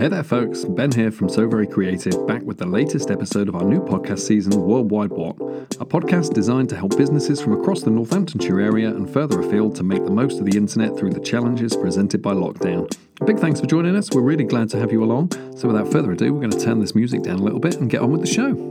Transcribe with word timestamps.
Hey 0.00 0.08
there, 0.08 0.24
folks. 0.24 0.64
Ben 0.64 0.90
here 0.90 1.10
from 1.10 1.28
So 1.28 1.46
Very 1.46 1.66
Creative, 1.66 2.26
back 2.26 2.40
with 2.40 2.56
the 2.56 2.64
latest 2.64 3.10
episode 3.10 3.48
of 3.48 3.54
our 3.54 3.64
new 3.64 3.80
podcast 3.80 4.20
season, 4.20 4.58
Worldwide 4.62 5.10
What, 5.10 5.36
a 5.78 5.84
podcast 5.84 6.32
designed 6.32 6.70
to 6.70 6.76
help 6.76 6.96
businesses 6.96 7.38
from 7.38 7.52
across 7.52 7.82
the 7.82 7.90
Northamptonshire 7.90 8.60
area 8.60 8.88
and 8.88 9.12
further 9.12 9.40
afield 9.40 9.76
to 9.76 9.82
make 9.82 10.02
the 10.06 10.10
most 10.10 10.38
of 10.38 10.46
the 10.46 10.56
internet 10.56 10.96
through 10.96 11.10
the 11.10 11.20
challenges 11.20 11.76
presented 11.76 12.22
by 12.22 12.32
lockdown. 12.32 12.90
Big 13.26 13.38
thanks 13.38 13.60
for 13.60 13.66
joining 13.66 13.94
us. 13.94 14.10
We're 14.10 14.22
really 14.22 14.44
glad 14.44 14.70
to 14.70 14.78
have 14.78 14.90
you 14.90 15.04
along. 15.04 15.32
So, 15.54 15.68
without 15.68 15.92
further 15.92 16.12
ado, 16.12 16.32
we're 16.32 16.40
going 16.40 16.58
to 16.58 16.64
turn 16.64 16.80
this 16.80 16.94
music 16.94 17.22
down 17.22 17.38
a 17.38 17.42
little 17.42 17.60
bit 17.60 17.76
and 17.76 17.90
get 17.90 18.00
on 18.00 18.10
with 18.10 18.22
the 18.22 18.26
show. 18.26 18.69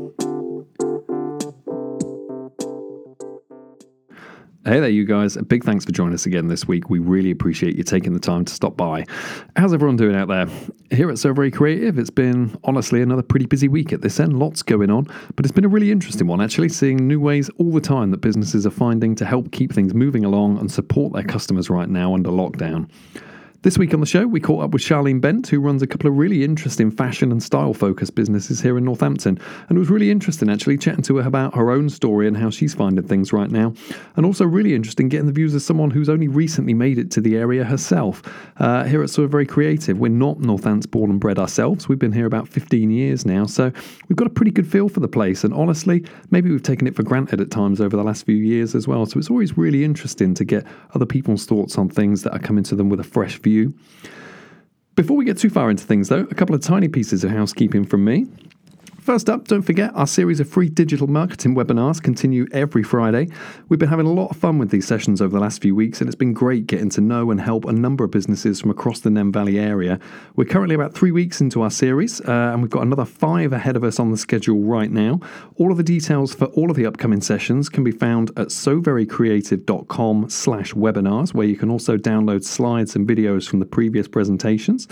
Hey 4.70 4.80
there, 4.80 4.88
you 4.88 5.04
guys. 5.04 5.36
A 5.36 5.42
big 5.42 5.64
thanks 5.64 5.84
for 5.84 5.92
joining 5.92 6.14
us 6.14 6.28
again 6.28 6.48
this 6.48 6.68
week. 6.68 6.92
We 6.92 7.00
really 7.00 7.32
appreciate 7.32 7.76
you 7.76 7.82
taking 7.82 8.14
the 8.14 8.20
time 8.20 8.46
to 8.46 8.54
stop 8.54 8.78
by. 8.78 9.04
How's 9.56 9.74
everyone 9.74 9.96
doing 9.96 10.16
out 10.16 10.28
there? 10.28 10.46
Here 10.96 11.10
at 11.10 11.18
So 11.18 11.34
Very 11.34 11.50
Creative, 11.50 11.98
it's 11.98 12.12
been 12.12 12.56
honestly 12.64 13.02
another 13.02 13.24
pretty 13.24 13.48
busy 13.48 13.68
week 13.68 13.92
at 13.94 14.02
this 14.04 14.20
end. 14.20 14.38
Lots 14.38 14.62
going 14.62 14.92
on, 14.92 15.06
but 15.36 15.44
it's 15.44 15.52
been 15.52 15.66
a 15.66 15.70
really 15.70 15.90
interesting 15.90 16.28
one 16.28 16.40
actually, 16.40 16.70
seeing 16.70 17.08
new 17.08 17.20
ways 17.20 17.50
all 17.58 17.72
the 17.72 17.82
time 17.82 18.12
that 18.12 18.18
businesses 18.18 18.68
are 18.68 18.70
finding 18.70 19.16
to 19.16 19.26
help 19.26 19.52
keep 19.52 19.74
things 19.74 19.96
moving 19.96 20.24
along 20.24 20.60
and 20.60 20.72
support 20.72 21.14
their 21.14 21.24
customers 21.24 21.72
right 21.72 21.90
now 21.90 22.14
under 22.14 22.30
lockdown. 22.30 22.88
This 23.62 23.78
week 23.78 23.94
on 23.94 24.00
the 24.00 24.06
show, 24.06 24.26
we 24.26 24.40
caught 24.40 24.64
up 24.64 24.72
with 24.72 24.82
Charlene 24.82 25.20
Bent, 25.20 25.46
who 25.48 25.60
runs 25.60 25.82
a 25.82 25.88
couple 25.88 26.10
of 26.10 26.16
really 26.16 26.46
interesting 26.46 26.90
fashion 26.90 27.30
and 27.30 27.44
style 27.44 27.74
focused 27.74 28.16
businesses 28.16 28.62
here 28.62 28.78
in 28.78 28.86
Northampton. 28.86 29.38
And 29.68 29.78
it 29.78 29.80
was 29.80 29.90
really 29.90 30.12
interesting 30.12 30.50
actually 30.50 30.78
chatting 30.78 31.02
to 31.04 31.18
her 31.18 31.28
about 31.28 31.56
her 31.56 31.70
own 31.70 31.90
story 31.90 32.30
and 32.30 32.38
how 32.38 32.52
she's 32.52 32.74
finding 32.74 33.06
things 33.06 33.34
right 33.34 33.52
now. 33.52 33.74
And 34.16 34.26
also 34.26 34.46
really 34.46 34.76
interesting 34.76 35.10
getting 35.10 35.26
the 35.26 35.34
views 35.34 35.54
of 35.56 35.62
someone 35.62 35.92
who's 35.92 36.08
only 36.08 36.30
recently 36.30 36.74
made 36.74 36.98
it 36.98 37.12
to 37.12 37.20
the 37.20 37.36
area 37.36 37.66
herself. 37.66 38.24
Uh, 38.62 38.86
here 38.86 39.04
at 39.04 39.10
Sort 39.10 39.26
of 39.26 39.32
Very 39.32 39.46
Creative, 39.46 40.00
we're 40.00 40.08
not 40.08 40.38
Northants 40.38 40.90
born 40.90 41.12
and 41.12 41.20
bred 41.20 41.38
ourselves. 41.38 41.90
We've 41.90 42.00
been 42.00 42.14
here 42.14 42.28
about 42.28 42.48
15 42.48 42.90
years 42.92 43.26
now. 43.26 43.46
So 43.46 43.74
we've 44.08 44.16
got 44.16 44.28
a 44.28 44.34
pretty 44.34 44.52
good 44.52 44.72
feel 44.72 44.88
for 44.88 45.02
the 45.02 45.10
place. 45.10 45.44
And 45.44 45.54
honestly, 45.54 46.06
maybe 46.32 46.50
we've 46.50 46.64
taken 46.64 46.88
it 46.88 46.96
for 46.96 47.04
granted 47.04 47.42
at 47.42 47.52
times 47.52 47.82
over 47.82 47.98
the 47.98 48.06
last 48.06 48.26
few 48.26 48.38
years 48.38 48.74
as 48.74 48.88
well. 48.88 49.06
So 49.06 49.20
it's 49.20 49.30
always 49.30 49.58
really 49.58 49.84
interesting 49.84 50.34
to 50.36 50.46
get 50.46 50.66
other 50.96 51.06
people's 51.06 51.46
thoughts 51.46 51.78
on 51.78 51.90
things 51.90 52.24
that 52.24 52.32
are 52.32 52.40
coming 52.40 52.64
to 52.64 52.76
them 52.78 52.88
with 52.88 53.02
a 53.02 53.04
fresh 53.04 53.38
view 53.38 53.49
view. 53.50 53.74
Before 54.96 55.18
we 55.18 55.26
get 55.26 55.38
too 55.38 55.50
far 55.50 55.70
into 55.70 55.84
things, 55.84 56.10
though, 56.10 56.28
a 56.30 56.36
couple 56.36 56.54
of 56.56 56.62
tiny 56.62 56.88
pieces 56.88 57.24
of 57.24 57.32
housekeeping 57.32 57.86
from 57.86 58.04
me. 58.04 58.28
First 59.10 59.28
up, 59.28 59.48
don't 59.48 59.64
forget 59.64 59.92
our 59.96 60.06
series 60.06 60.40
of 60.40 60.48
free 60.48 60.70
digital 60.70 61.08
marketing 61.08 61.56
webinars 61.56 62.00
continue 62.00 62.46
every 62.52 62.84
Friday. 62.84 63.28
We've 63.68 63.80
been 63.80 63.90
having 63.90 64.06
a 64.06 64.14
lot 64.14 64.30
of 64.30 64.38
fun 64.38 64.60
with 64.60 64.70
these 64.70 64.86
sessions 64.86 65.20
over 65.20 65.34
the 65.34 65.40
last 65.40 65.64
few 65.64 65.74
weeks, 65.74 66.00
and 66.00 66.08
it's 66.08 66.16
been 66.16 66.32
great 66.32 66.68
getting 66.68 66.92
to 66.92 67.02
know 67.02 67.32
and 67.32 67.42
help 67.42 67.66
a 67.66 67.72
number 67.72 68.04
of 68.04 68.12
businesses 68.12 68.62
from 68.62 68.70
across 68.70 69.00
the 69.00 69.10
Nene 69.10 69.32
Valley 69.32 69.58
area. 69.58 70.00
We're 70.36 70.46
currently 70.46 70.76
about 70.76 70.94
three 70.94 71.10
weeks 71.10 71.42
into 71.42 71.64
our 71.64 71.72
series, 71.72 72.22
uh, 72.22 72.52
and 72.54 72.62
we've 72.62 72.70
got 72.70 72.84
another 72.84 73.04
five 73.04 73.52
ahead 73.52 73.76
of 73.76 73.84
us 73.84 74.00
on 74.00 74.12
the 74.12 74.18
schedule 74.18 74.60
right 74.60 74.92
now. 74.92 75.22
All 75.56 75.72
of 75.72 75.78
the 75.78 75.84
details 75.84 76.36
for 76.36 76.46
all 76.46 76.70
of 76.70 76.78
the 76.78 76.86
upcoming 76.86 77.22
sessions 77.22 77.68
can 77.68 77.84
be 77.84 77.92
found 77.92 78.30
at 78.38 78.50
soverycreative.com 78.50 80.30
slash 80.30 80.74
webinars, 80.76 81.34
where 81.34 81.48
you 81.48 81.58
can 81.58 81.72
also 81.72 81.98
download 81.98 82.44
slides 82.44 82.96
and 82.96 83.08
videos 83.08 83.50
from 83.50 83.58
the 83.58 83.66
previous 83.66 84.08
presentations. 84.08 84.88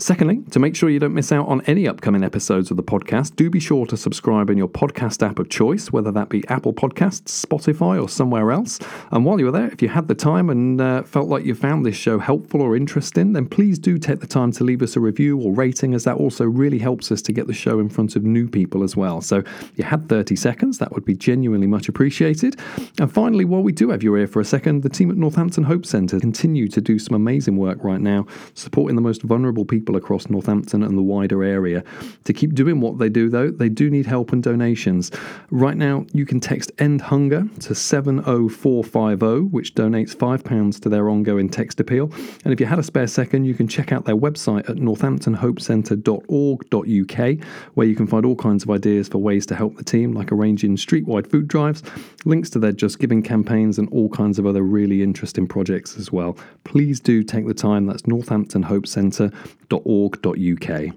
Secondly, 0.00 0.42
to 0.52 0.60
make 0.60 0.76
sure 0.76 0.88
you 0.88 1.00
don't 1.00 1.12
miss 1.12 1.32
out 1.32 1.48
on 1.48 1.60
any 1.62 1.88
upcoming 1.88 2.22
episodes 2.22 2.70
of 2.70 2.76
the 2.76 2.84
podcast, 2.84 3.34
do 3.34 3.50
be 3.50 3.58
sure 3.58 3.84
to 3.86 3.96
subscribe 3.96 4.48
in 4.48 4.56
your 4.56 4.68
podcast 4.68 5.28
app 5.28 5.40
of 5.40 5.48
choice, 5.48 5.90
whether 5.90 6.12
that 6.12 6.28
be 6.28 6.46
Apple 6.46 6.72
Podcasts, 6.72 7.44
Spotify, 7.44 8.00
or 8.00 8.08
somewhere 8.08 8.52
else. 8.52 8.78
And 9.10 9.24
while 9.24 9.40
you're 9.40 9.50
there, 9.50 9.66
if 9.66 9.82
you 9.82 9.88
had 9.88 10.06
the 10.06 10.14
time 10.14 10.50
and 10.50 10.80
uh, 10.80 11.02
felt 11.02 11.28
like 11.28 11.44
you 11.44 11.56
found 11.56 11.84
this 11.84 11.96
show 11.96 12.20
helpful 12.20 12.62
or 12.62 12.76
interesting, 12.76 13.32
then 13.32 13.48
please 13.48 13.76
do 13.76 13.98
take 13.98 14.20
the 14.20 14.26
time 14.28 14.52
to 14.52 14.62
leave 14.62 14.82
us 14.82 14.94
a 14.94 15.00
review 15.00 15.36
or 15.36 15.52
rating, 15.52 15.94
as 15.94 16.04
that 16.04 16.16
also 16.16 16.44
really 16.44 16.78
helps 16.78 17.10
us 17.10 17.20
to 17.22 17.32
get 17.32 17.48
the 17.48 17.52
show 17.52 17.80
in 17.80 17.88
front 17.88 18.14
of 18.14 18.22
new 18.22 18.48
people 18.48 18.84
as 18.84 18.96
well. 18.96 19.20
So, 19.20 19.42
you 19.74 19.82
had 19.82 20.08
30 20.08 20.36
seconds, 20.36 20.78
that 20.78 20.92
would 20.92 21.04
be 21.04 21.14
genuinely 21.14 21.66
much 21.66 21.88
appreciated. 21.88 22.54
And 23.00 23.12
finally, 23.12 23.44
while 23.44 23.62
we 23.62 23.72
do 23.72 23.90
have 23.90 24.04
your 24.04 24.16
ear 24.16 24.28
for 24.28 24.38
a 24.38 24.44
second, 24.44 24.84
the 24.84 24.88
team 24.88 25.10
at 25.10 25.16
Northampton 25.16 25.64
Hope 25.64 25.84
Centre 25.84 26.20
continue 26.20 26.68
to 26.68 26.80
do 26.80 27.00
some 27.00 27.16
amazing 27.16 27.56
work 27.56 27.82
right 27.82 28.00
now, 28.00 28.26
supporting 28.54 28.94
the 28.94 29.02
most 29.02 29.22
vulnerable 29.22 29.64
people 29.64 29.87
people 29.88 29.96
across 29.96 30.28
Northampton 30.28 30.82
and 30.82 30.98
the 30.98 31.02
wider 31.02 31.42
area. 31.42 31.82
To 32.24 32.34
keep 32.34 32.54
doing 32.54 32.82
what 32.82 32.98
they 32.98 33.08
do, 33.08 33.30
though, 33.30 33.50
they 33.50 33.70
do 33.70 33.88
need 33.88 34.04
help 34.04 34.32
and 34.32 34.42
donations. 34.42 35.10
Right 35.50 35.78
now, 35.78 36.04
you 36.12 36.26
can 36.26 36.40
text 36.40 36.70
End 36.78 37.00
Hunger 37.00 37.48
to 37.60 37.74
70450, 37.74 39.48
which 39.48 39.74
donates 39.74 40.14
£5 40.14 40.82
to 40.82 40.90
their 40.90 41.08
ongoing 41.08 41.48
text 41.48 41.80
appeal. 41.80 42.12
And 42.44 42.52
if 42.52 42.60
you 42.60 42.66
had 42.66 42.78
a 42.78 42.82
spare 42.82 43.06
second, 43.06 43.44
you 43.44 43.54
can 43.54 43.66
check 43.66 43.90
out 43.90 44.04
their 44.04 44.14
website 44.14 44.68
at 44.68 44.76
northamptonhopecentre.org.uk, 44.76 47.46
where 47.74 47.86
you 47.86 47.96
can 47.96 48.06
find 48.06 48.26
all 48.26 48.36
kinds 48.36 48.64
of 48.64 48.70
ideas 48.70 49.08
for 49.08 49.16
ways 49.16 49.46
to 49.46 49.54
help 49.54 49.78
the 49.78 49.84
team, 49.84 50.12
like 50.12 50.32
arranging 50.32 50.76
streetwide 50.76 51.30
food 51.30 51.48
drives, 51.48 51.82
links 52.26 52.50
to 52.50 52.58
their 52.58 52.72
Just 52.72 52.98
Giving 52.98 53.22
campaigns, 53.22 53.78
and 53.78 53.88
all 53.88 54.10
kinds 54.10 54.38
of 54.38 54.44
other 54.44 54.60
really 54.60 55.02
interesting 55.02 55.48
projects 55.48 55.96
as 55.96 56.12
well. 56.12 56.36
Please 56.64 57.00
do 57.00 57.22
take 57.22 57.46
the 57.46 57.54
time. 57.54 57.86
That's 57.86 58.02
northamptonhopecentre.org 58.02 59.77
www.stylenews.org.uk. 59.84 60.94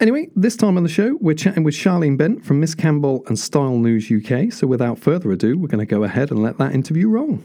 Anyway, 0.00 0.30
this 0.34 0.56
time 0.56 0.78
on 0.78 0.82
the 0.82 0.88
show, 0.88 1.18
we're 1.20 1.34
chatting 1.34 1.62
with 1.62 1.74
Charlene 1.74 2.16
Bent 2.16 2.44
from 2.44 2.58
Ms 2.60 2.74
Campbell 2.74 3.22
and 3.26 3.38
Style 3.38 3.76
News 3.76 4.10
UK. 4.10 4.50
So 4.50 4.66
without 4.66 4.98
further 4.98 5.30
ado, 5.30 5.58
we're 5.58 5.68
going 5.68 5.86
to 5.86 5.90
go 5.90 6.04
ahead 6.04 6.30
and 6.30 6.42
let 6.42 6.56
that 6.56 6.72
interview 6.74 7.08
roll. 7.08 7.38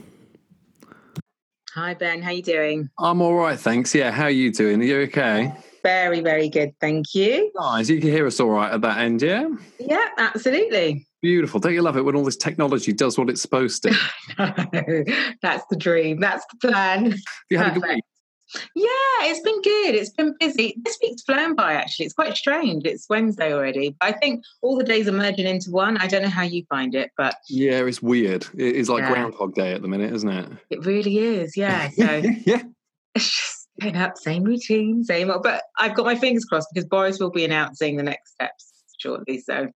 Hi 1.74 1.94
Ben, 1.94 2.22
how 2.22 2.32
you 2.32 2.42
doing? 2.42 2.90
I'm 2.98 3.22
all 3.22 3.34
right, 3.34 3.60
thanks. 3.60 3.94
Yeah, 3.94 4.10
how 4.10 4.24
are 4.24 4.30
you 4.30 4.54
doing? 4.54 4.80
Are 4.80 4.86
you 4.86 5.00
okay? 5.02 5.54
Very, 5.84 6.22
very 6.22 6.48
good, 6.48 6.72
thank 6.80 7.14
you. 7.14 7.52
Nice. 7.54 7.90
You 7.90 8.00
can 8.00 8.10
hear 8.10 8.26
us 8.26 8.40
all 8.40 8.48
right 8.48 8.72
at 8.72 8.80
that 8.80 9.00
end, 9.00 9.22
yeah? 9.22 9.50
Yeah, 9.78 10.06
absolutely. 10.18 11.06
Beautiful. 11.22 11.60
Don't 11.60 11.74
you 11.74 11.82
love 11.82 11.98
it 11.98 12.06
when 12.06 12.16
all 12.16 12.24
this 12.24 12.38
technology 12.38 12.94
does 12.94 13.18
what 13.18 13.30
it's 13.30 13.42
supposed 13.42 13.84
to? 13.84 13.90
That's 15.42 15.66
the 15.70 15.76
dream. 15.76 16.22
That's 16.22 16.46
the 16.46 16.70
plan. 16.70 17.16
You 17.50 17.58
had 17.58 17.74
Perfect. 17.74 17.78
a 17.78 17.80
good 17.82 17.96
week. 17.96 18.04
Yeah, 18.76 18.88
it's 19.22 19.42
been 19.42 19.62
good. 19.62 19.96
It's 19.96 20.12
been 20.12 20.36
busy. 20.40 20.76
This 20.84 20.98
week's 21.02 21.24
flown 21.24 21.56
by, 21.56 21.74
actually. 21.74 22.06
It's 22.06 22.16
quite 22.16 22.36
strange. 22.36 22.86
It's 22.86 23.08
Wednesday 23.10 23.54
already. 23.54 23.96
I 24.02 24.12
think 24.12 24.44
all 24.62 24.78
the 24.78 24.84
days 24.84 25.08
are 25.08 25.14
merging 25.14 25.48
into 25.48 25.72
one. 25.72 25.98
I 25.98 26.08
don't 26.08 26.22
know 26.22 26.30
how 26.30 26.44
you 26.44 26.66
find 26.70 26.96
it, 26.96 27.12
but. 27.18 27.36
Yeah, 27.50 27.84
it's 27.86 28.02
weird. 28.02 28.46
It's 28.54 28.90
like 28.90 29.02
yeah. 29.02 29.12
Groundhog 29.12 29.56
Day 29.56 29.74
at 29.74 29.82
the 29.82 29.88
minute, 29.88 30.14
isn't 30.14 30.30
it? 30.30 30.52
It 30.70 30.86
really 30.86 31.18
is, 31.18 31.56
yeah. 31.56 31.90
So 31.96 32.22
yeah. 32.46 32.64
It's 33.14 33.30
just 33.30 33.68
going 33.82 33.96
up, 33.96 34.18
same 34.18 34.44
routine, 34.44 35.04
same 35.04 35.32
old. 35.32 35.44
But 35.44 35.64
I've 35.78 35.96
got 35.96 36.06
my 36.06 36.16
fingers 36.16 36.46
crossed 36.46 36.68
because 36.74 36.88
Boris 36.88 37.20
will 37.20 37.32
be 37.32 37.46
announcing 37.46 37.96
the 37.96 38.04
next 38.04 38.34
steps 38.34 38.74
shortly. 39.00 39.40
So 39.40 39.70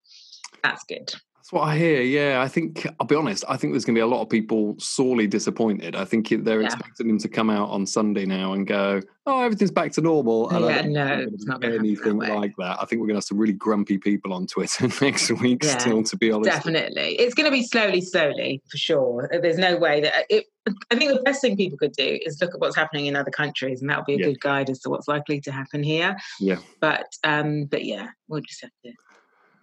that's 0.63 0.83
good. 0.83 1.13
That's 1.49 1.63
what 1.63 1.67
I 1.67 1.77
hear. 1.77 2.01
Yeah, 2.03 2.43
I 2.43 2.47
think 2.47 2.85
I'll 2.99 3.07
be 3.07 3.15
honest. 3.15 3.43
I 3.49 3.57
think 3.57 3.73
there's 3.73 3.83
going 3.83 3.95
to 3.95 3.97
be 3.97 4.03
a 4.03 4.07
lot 4.07 4.21
of 4.21 4.29
people 4.29 4.75
sorely 4.77 5.25
disappointed. 5.25 5.95
I 5.95 6.05
think 6.05 6.29
they're 6.29 6.61
yeah. 6.61 6.67
expecting 6.67 7.09
him 7.09 7.17
to 7.17 7.27
come 7.27 7.49
out 7.49 7.71
on 7.71 7.87
Sunday 7.87 8.27
now 8.27 8.53
and 8.53 8.67
go, 8.67 9.01
"Oh, 9.25 9.41
everything's 9.41 9.71
back 9.71 9.91
to 9.93 10.01
normal." 10.01 10.47
And 10.51 10.65
yeah, 10.65 10.81
no, 10.83 11.27
it's 11.33 11.47
not 11.47 11.63
anything 11.63 12.19
that 12.19 12.35
like 12.35 12.53
that. 12.59 12.77
I 12.79 12.85
think 12.85 13.01
we're 13.01 13.07
going 13.07 13.15
to 13.15 13.17
have 13.17 13.23
some 13.23 13.39
really 13.39 13.53
grumpy 13.53 13.97
people 13.97 14.31
on 14.31 14.45
Twitter 14.45 14.89
next 15.01 15.31
week. 15.41 15.63
Yeah, 15.63 15.79
still, 15.79 16.03
to 16.03 16.17
be 16.17 16.31
honest, 16.31 16.51
definitely, 16.51 17.15
it's 17.15 17.33
going 17.33 17.45
to 17.45 17.51
be 17.51 17.63
slowly, 17.63 18.01
slowly 18.01 18.61
for 18.69 18.77
sure. 18.77 19.27
There's 19.41 19.57
no 19.57 19.75
way 19.75 20.01
that 20.01 20.25
it. 20.29 20.45
I 20.91 20.95
think 20.95 21.11
the 21.11 21.23
best 21.23 21.41
thing 21.41 21.57
people 21.57 21.79
could 21.79 21.93
do 21.93 22.19
is 22.23 22.39
look 22.39 22.53
at 22.53 22.59
what's 22.59 22.75
happening 22.75 23.07
in 23.07 23.15
other 23.15 23.31
countries, 23.31 23.81
and 23.81 23.89
that'll 23.89 24.03
be 24.03 24.13
a 24.13 24.17
yeah. 24.17 24.25
good 24.25 24.39
guide 24.39 24.69
as 24.69 24.81
to 24.81 24.91
what's 24.91 25.07
likely 25.07 25.41
to 25.41 25.51
happen 25.51 25.81
here. 25.81 26.15
Yeah. 26.39 26.57
But 26.79 27.07
um, 27.23 27.65
but 27.65 27.85
yeah, 27.85 28.09
we'll 28.27 28.41
just 28.41 28.61
have 28.61 28.71
to 28.85 28.91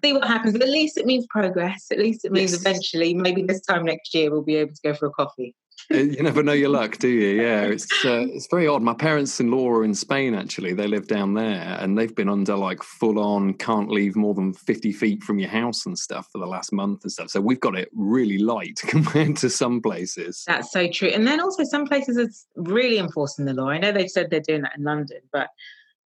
see 0.05 0.13
what 0.13 0.25
happens. 0.27 0.53
But 0.53 0.63
at 0.63 0.69
least 0.69 0.99
it 0.99 1.07
means 1.07 1.27
progress. 1.29 1.87
At 1.91 1.99
least 1.99 2.25
it 2.25 2.33
means 2.33 2.53
yes. 2.53 2.61
eventually, 2.61 3.15
maybe 3.15 3.43
this 3.43 3.61
time 3.61 3.85
next 3.85 4.15
year, 4.15 4.31
we'll 4.31 4.43
be 4.43 4.57
able 4.57 4.75
to 4.75 4.81
go 4.83 4.95
for 4.95 5.07
a 5.07 5.11
coffee. 5.11 5.55
Uh, 5.93 5.99
you 5.99 6.23
never 6.23 6.43
know 6.43 6.53
your 6.53 6.69
luck, 6.69 6.99
do 6.99 7.09
you? 7.09 7.41
Yeah, 7.41 7.63
it's 7.63 7.87
uh, 8.05 8.27
it's 8.31 8.49
very 8.51 8.67
odd. 8.67 8.83
My 8.83 8.95
parents-in-law 8.95 9.69
are 9.69 9.85
in 9.85 9.95
Spain. 9.95 10.35
Actually, 10.35 10.73
they 10.73 10.89
live 10.89 11.07
down 11.07 11.35
there, 11.35 11.77
and 11.81 11.97
they've 11.97 12.15
been 12.15 12.29
under 12.29 12.57
like 12.57 12.83
full-on 12.83 13.55
can't 13.55 13.91
leave 13.91 14.17
more 14.17 14.35
than 14.35 14.53
fifty 14.53 14.93
feet 14.93 15.23
from 15.23 15.39
your 15.39 15.51
house 15.51 15.87
and 15.87 15.97
stuff 15.97 16.29
for 16.33 16.39
the 16.39 16.47
last 16.47 16.73
month 16.73 17.05
and 17.05 17.13
stuff. 17.13 17.31
So 17.31 17.41
we've 17.41 17.61
got 17.61 17.77
it 17.77 17.89
really 17.95 18.39
light 18.39 18.81
compared 18.87 19.37
to 19.39 19.51
some 19.51 19.81
places. 19.81 20.43
That's 20.47 20.73
so 20.73 20.89
true. 20.89 21.09
And 21.09 21.27
then 21.27 21.41
also 21.41 21.63
some 21.65 21.87
places 21.87 22.17
it's 22.17 22.47
really 22.57 22.99
enforcing 22.99 23.45
the 23.45 23.55
law. 23.55 23.69
I 23.69 23.79
know 23.79 23.93
they've 23.93 24.11
said 24.11 24.31
they're 24.31 24.41
doing 24.41 24.63
that 24.63 24.77
in 24.77 24.83
London, 24.83 25.21
but 25.33 25.49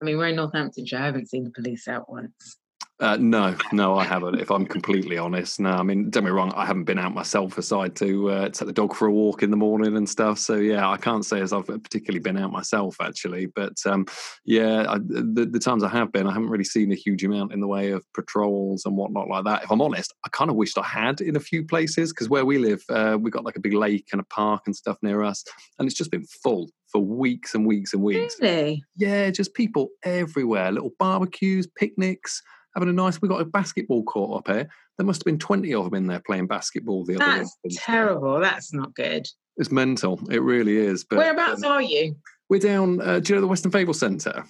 I 0.02 0.06
mean 0.06 0.18
we're 0.18 0.28
in 0.28 0.36
Northamptonshire. 0.36 0.98
I 0.98 1.06
haven't 1.06 1.30
seen 1.30 1.46
the 1.46 1.52
police 1.52 1.88
out 1.88 2.12
once. 2.12 2.58
Uh, 3.02 3.18
no, 3.20 3.56
no, 3.72 3.96
I 3.96 4.04
haven't. 4.04 4.40
If 4.40 4.52
I'm 4.52 4.68
completely 4.68 5.18
honest, 5.18 5.60
no. 5.60 5.72
I 5.72 5.82
mean, 5.82 6.12
don't 6.12 6.24
be 6.24 6.30
wrong. 6.30 6.54
I 6.56 6.68
haven't 6.68 6.84
been 6.84 7.00
out 7.00 7.16
myself 7.16 7.58
aside 7.58 7.96
to 7.96 8.30
uh, 8.30 8.50
take 8.50 8.68
the 8.68 8.74
dog 8.74 8.96
for 8.96 9.08
a 9.08 9.12
walk 9.12 9.42
in 9.42 9.50
the 9.50 9.58
morning 9.58 9.98
and 9.98 10.08
stuff. 10.08 10.38
So 10.38 10.58
yeah, 10.58 10.88
I 10.88 10.98
can't 10.98 11.26
say 11.26 11.42
as 11.42 11.52
I've 11.52 11.66
particularly 11.66 12.20
been 12.20 12.38
out 12.38 12.52
myself 12.52 12.98
actually. 13.02 13.48
But 13.48 13.74
um, 13.88 14.06
yeah, 14.46 14.86
I, 14.88 15.00
the, 15.00 15.50
the, 15.52 15.58
times 15.58 15.84
I 15.84 15.90
have 15.90 16.12
been, 16.12 16.28
I 16.28 16.32
haven't 16.32 16.50
really 16.50 16.64
seen 16.64 16.92
a 16.92 16.96
huge 16.96 17.24
amount 17.24 17.54
in 17.54 17.60
the 17.60 17.68
way 17.68 17.90
of 17.90 18.06
patrols 18.14 18.86
and 18.86 18.96
whatnot 18.96 19.28
like 19.28 19.46
that. 19.46 19.64
If 19.64 19.72
I'm 19.72 19.82
honest, 19.82 20.14
I 20.24 20.30
kind 20.30 20.52
of 20.52 20.56
wished 20.56 20.78
I 20.78 20.84
had 20.84 21.22
in 21.22 21.36
a 21.36 21.40
few 21.40 21.66
places 21.66 22.14
because 22.14 22.30
where 22.30 22.46
we 22.46 22.60
live, 22.60 22.84
uh, 22.90 23.18
we've 23.20 23.34
got 23.34 23.46
like 23.46 23.56
a 23.56 23.62
big 23.62 23.74
lake 23.74 24.10
and 24.12 24.22
a 24.22 24.26
park 24.26 24.62
and 24.68 24.76
stuff 24.76 24.98
near 25.02 25.24
us, 25.24 25.44
and 25.80 25.88
it's 25.88 25.98
just 25.98 26.12
been 26.12 26.26
full 26.44 26.70
for 26.92 27.02
weeks 27.04 27.56
and 27.56 27.66
weeks 27.66 27.94
and 27.94 28.04
weeks. 28.04 28.36
Really? 28.40 28.84
Yeah, 28.96 29.32
just 29.32 29.56
people 29.56 29.90
everywhere. 30.04 30.72
Little 30.72 30.92
barbecues, 31.00 31.66
picnics 31.66 32.44
having 32.76 32.90
a 32.90 32.94
nice. 32.94 33.22
We 33.22 33.28
got 33.28 33.42
a 33.42 33.46
basketball 33.46 34.04
court 34.04 34.40
up 34.40 34.54
here. 34.54 34.70
There 34.98 35.06
must 35.06 35.22
have 35.22 35.26
been 35.26 35.40
twenty 35.40 35.74
of 35.74 35.86
them 35.86 35.96
in 35.96 36.08
there 36.08 36.22
playing 36.26 36.48
basketball 36.48 37.06
the 37.06 37.16
other. 37.16 37.38
That's 37.38 37.58
terrible. 37.78 38.40
That's 38.40 38.74
not 38.74 38.94
good. 38.96 39.28
It's 39.58 39.72
mental. 39.72 40.20
It 40.32 40.42
really 40.42 40.78
is. 40.78 41.04
But 41.04 41.18
whereabouts 41.18 41.64
um, 41.64 41.72
are 41.72 41.82
you? 41.82 42.16
We're 42.50 42.60
down. 42.60 43.02
Uh, 43.02 43.20
do 43.20 43.34
you 43.34 43.36
know 43.36 43.42
the 43.42 43.48
Weston 43.48 43.72
Favell 43.72 43.96
Centre? 43.96 44.46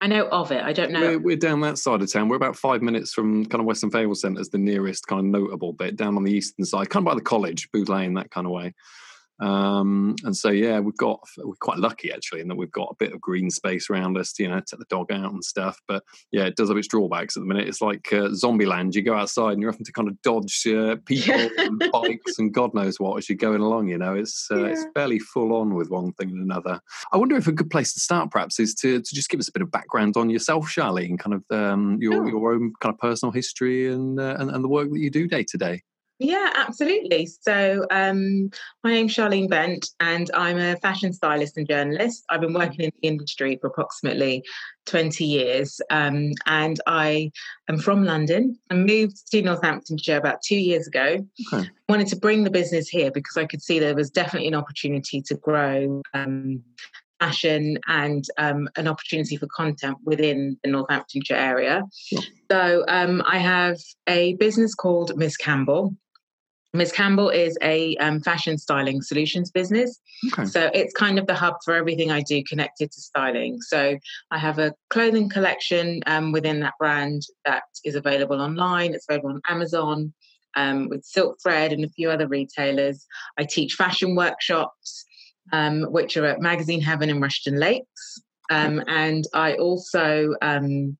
I 0.00 0.08
know 0.08 0.26
of 0.28 0.50
it. 0.50 0.62
I 0.62 0.72
don't 0.72 0.90
know. 0.90 1.00
We're, 1.00 1.18
we're, 1.18 1.36
down 1.36 1.60
that 1.60 1.78
side 1.78 2.02
of 2.02 2.12
town. 2.12 2.28
We're 2.28 2.34
about 2.34 2.56
five 2.56 2.82
minutes 2.82 3.12
from 3.14 3.46
kind 3.46 3.60
of 3.60 3.66
Weston 3.66 3.90
Favell 3.90 4.16
Centre 4.16 4.40
as 4.40 4.48
the 4.48 4.58
nearest 4.58 5.06
kind 5.06 5.20
of 5.20 5.40
notable 5.40 5.72
bit 5.72 5.94
down 5.94 6.16
on 6.16 6.24
the 6.24 6.32
eastern 6.32 6.64
side, 6.64 6.90
kind 6.90 7.06
of 7.06 7.10
by 7.12 7.14
the 7.14 7.20
college, 7.20 7.70
Booth 7.72 7.88
Lane, 7.88 8.14
that 8.14 8.32
kind 8.32 8.46
of 8.46 8.52
way. 8.52 8.74
Um, 9.42 10.14
and 10.22 10.36
so, 10.36 10.50
yeah, 10.50 10.78
we've 10.78 10.96
got 10.96 11.20
we're 11.38 11.54
quite 11.56 11.78
lucky 11.78 12.12
actually 12.12 12.40
in 12.40 12.48
that 12.48 12.56
we've 12.56 12.70
got 12.70 12.90
a 12.92 12.96
bit 12.98 13.12
of 13.12 13.20
green 13.20 13.50
space 13.50 13.90
around 13.90 14.16
us, 14.16 14.32
to, 14.34 14.44
you 14.44 14.48
know, 14.48 14.60
take 14.60 14.78
the 14.78 14.86
dog 14.88 15.10
out 15.10 15.32
and 15.32 15.44
stuff. 15.44 15.80
But 15.88 16.04
yeah, 16.30 16.44
it 16.44 16.54
does 16.54 16.68
have 16.68 16.78
its 16.78 16.86
drawbacks 16.86 17.36
at 17.36 17.40
the 17.40 17.46
minute. 17.46 17.68
It's 17.68 17.80
like 17.80 18.12
uh, 18.12 18.28
zombie 18.34 18.66
land. 18.66 18.94
You 18.94 19.02
go 19.02 19.16
outside 19.16 19.54
and 19.54 19.60
you're 19.60 19.72
having 19.72 19.84
to 19.84 19.92
kind 19.92 20.08
of 20.08 20.20
dodge 20.22 20.64
uh, 20.66 20.96
people 21.04 21.48
and 21.58 21.82
bikes 21.92 22.38
and 22.38 22.54
God 22.54 22.72
knows 22.72 23.00
what 23.00 23.18
as 23.18 23.28
you're 23.28 23.36
going 23.36 23.60
along. 23.60 23.88
You 23.88 23.98
know, 23.98 24.14
it's 24.14 24.48
uh, 24.50 24.58
yeah. 24.58 24.66
it's 24.66 24.86
fairly 24.94 25.18
full 25.18 25.52
on 25.54 25.74
with 25.74 25.90
one 25.90 26.12
thing 26.12 26.30
and 26.30 26.42
another. 26.42 26.80
I 27.12 27.16
wonder 27.16 27.36
if 27.36 27.48
a 27.48 27.52
good 27.52 27.70
place 27.70 27.92
to 27.94 28.00
start 28.00 28.30
perhaps 28.30 28.60
is 28.60 28.74
to 28.76 29.00
to 29.00 29.14
just 29.14 29.28
give 29.28 29.40
us 29.40 29.48
a 29.48 29.52
bit 29.52 29.62
of 29.62 29.72
background 29.72 30.16
on 30.16 30.30
yourself, 30.30 30.66
Charlene, 30.66 31.18
kind 31.18 31.34
of 31.34 31.44
um, 31.50 31.98
your 32.00 32.22
oh. 32.22 32.26
your 32.26 32.52
own 32.52 32.72
kind 32.80 32.94
of 32.94 33.00
personal 33.00 33.32
history 33.32 33.92
and, 33.92 34.20
uh, 34.20 34.36
and 34.38 34.50
and 34.50 34.62
the 34.62 34.68
work 34.68 34.90
that 34.90 35.00
you 35.00 35.10
do 35.10 35.26
day 35.26 35.42
to 35.44 35.58
day. 35.58 35.82
Yeah, 36.22 36.52
absolutely. 36.54 37.26
So, 37.26 37.84
um, 37.90 38.50
my 38.84 38.92
name's 38.92 39.12
Charlene 39.12 39.50
Bent, 39.50 39.88
and 39.98 40.30
I'm 40.34 40.56
a 40.56 40.76
fashion 40.76 41.12
stylist 41.12 41.56
and 41.56 41.66
journalist. 41.66 42.24
I've 42.28 42.40
been 42.40 42.52
working 42.52 42.80
in 42.80 42.92
the 43.00 43.08
industry 43.08 43.58
for 43.60 43.66
approximately 43.66 44.44
20 44.86 45.24
years, 45.24 45.80
um, 45.90 46.30
and 46.46 46.80
I 46.86 47.32
am 47.68 47.78
from 47.78 48.04
London. 48.04 48.56
I 48.70 48.74
moved 48.74 49.30
to 49.32 49.42
Northamptonshire 49.42 50.16
about 50.16 50.42
two 50.42 50.56
years 50.56 50.86
ago. 50.86 51.26
Okay. 51.52 51.68
Wanted 51.88 52.06
to 52.08 52.16
bring 52.16 52.44
the 52.44 52.50
business 52.50 52.88
here 52.88 53.10
because 53.10 53.36
I 53.36 53.46
could 53.46 53.60
see 53.60 53.80
there 53.80 53.96
was 53.96 54.10
definitely 54.10 54.48
an 54.48 54.54
opportunity 54.54 55.22
to 55.22 55.34
grow 55.34 56.02
um, 56.14 56.62
fashion 57.18 57.78
and 57.88 58.24
um, 58.38 58.68
an 58.76 58.86
opportunity 58.86 59.36
for 59.36 59.48
content 59.48 59.96
within 60.04 60.56
the 60.62 60.70
Northamptonshire 60.70 61.36
area. 61.36 61.82
Sure. 61.92 62.22
So 62.48 62.84
um, 62.86 63.22
I 63.26 63.38
have 63.38 63.78
a 64.06 64.34
business 64.34 64.74
called 64.74 65.16
Ms 65.16 65.36
Campbell, 65.36 65.96
Ms. 66.74 66.92
Campbell 66.92 67.28
is 67.28 67.58
a 67.62 67.96
um, 67.96 68.20
fashion 68.20 68.56
styling 68.56 69.02
solutions 69.02 69.50
business. 69.50 70.00
Okay. 70.32 70.46
So 70.46 70.70
it's 70.72 70.94
kind 70.94 71.18
of 71.18 71.26
the 71.26 71.34
hub 71.34 71.56
for 71.64 71.74
everything 71.74 72.10
I 72.10 72.22
do 72.22 72.42
connected 72.44 72.90
to 72.92 73.00
styling. 73.00 73.60
So 73.60 73.98
I 74.30 74.38
have 74.38 74.58
a 74.58 74.74
clothing 74.88 75.28
collection 75.28 76.02
um, 76.06 76.32
within 76.32 76.60
that 76.60 76.74
brand 76.78 77.22
that 77.44 77.64
is 77.84 77.94
available 77.94 78.40
online. 78.40 78.94
It's 78.94 79.06
available 79.08 79.30
on 79.30 79.42
Amazon 79.48 80.14
um, 80.56 80.88
with 80.88 81.04
Silk 81.04 81.36
Thread 81.42 81.72
and 81.72 81.84
a 81.84 81.90
few 81.90 82.10
other 82.10 82.26
retailers. 82.26 83.06
I 83.38 83.44
teach 83.44 83.74
fashion 83.74 84.14
workshops, 84.14 85.04
um, 85.52 85.82
which 85.92 86.16
are 86.16 86.24
at 86.24 86.40
Magazine 86.40 86.80
Heaven 86.80 87.10
in 87.10 87.20
Rushden 87.20 87.58
Lakes. 87.58 88.22
Um, 88.50 88.82
and 88.86 89.24
I 89.34 89.54
also 89.54 90.34
um, 90.40 90.96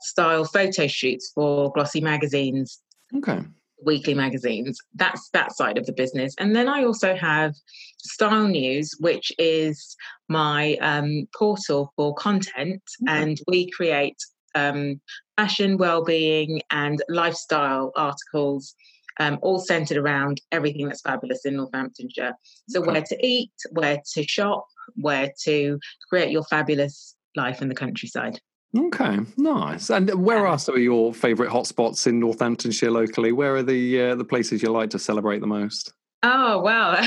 style 0.00 0.44
photo 0.44 0.86
shoots 0.86 1.32
for 1.34 1.72
glossy 1.72 2.02
magazines. 2.02 2.80
Okay 3.16 3.40
weekly 3.84 4.14
magazines. 4.14 4.78
That's 4.94 5.28
that 5.30 5.52
side 5.56 5.78
of 5.78 5.86
the 5.86 5.92
business. 5.92 6.34
And 6.38 6.54
then 6.54 6.68
I 6.68 6.84
also 6.84 7.14
have 7.14 7.54
Style 7.98 8.48
News, 8.48 8.94
which 9.00 9.32
is 9.38 9.96
my 10.28 10.76
um, 10.76 11.26
portal 11.36 11.92
for 11.96 12.14
content, 12.14 12.82
okay. 13.02 13.22
and 13.22 13.38
we 13.46 13.70
create 13.70 14.16
um, 14.54 15.00
fashion, 15.36 15.76
well-being, 15.78 16.62
and 16.70 17.02
lifestyle 17.08 17.92
articles. 17.96 18.74
Um, 19.20 19.38
all 19.42 19.60
centered 19.60 19.96
around 19.96 20.40
everything 20.50 20.88
that's 20.88 21.00
fabulous 21.00 21.44
in 21.44 21.54
Northamptonshire. 21.54 22.34
So, 22.68 22.80
okay. 22.80 22.90
where 22.90 23.02
to 23.02 23.16
eat, 23.24 23.52
where 23.70 23.98
to 24.14 24.22
shop, 24.24 24.66
where 24.96 25.30
to 25.44 25.78
create 26.08 26.32
your 26.32 26.42
fabulous 26.42 27.14
life 27.36 27.62
in 27.62 27.68
the 27.68 27.76
countryside. 27.76 28.40
Okay, 28.76 29.18
nice. 29.36 29.90
And 29.90 30.12
where 30.24 30.46
are 30.46 30.58
some 30.58 30.74
of 30.74 30.82
your 30.82 31.14
favourite 31.14 31.52
hotspots 31.52 32.06
in 32.06 32.18
Northamptonshire 32.18 32.90
locally? 32.90 33.30
Where 33.30 33.54
are 33.56 33.62
the 33.62 34.00
uh, 34.00 34.14
the 34.16 34.24
places 34.24 34.62
you 34.62 34.70
like 34.70 34.90
to 34.90 34.98
celebrate 34.98 35.40
the 35.40 35.46
most? 35.46 35.92
Oh 36.24 36.60
wow! 36.60 37.00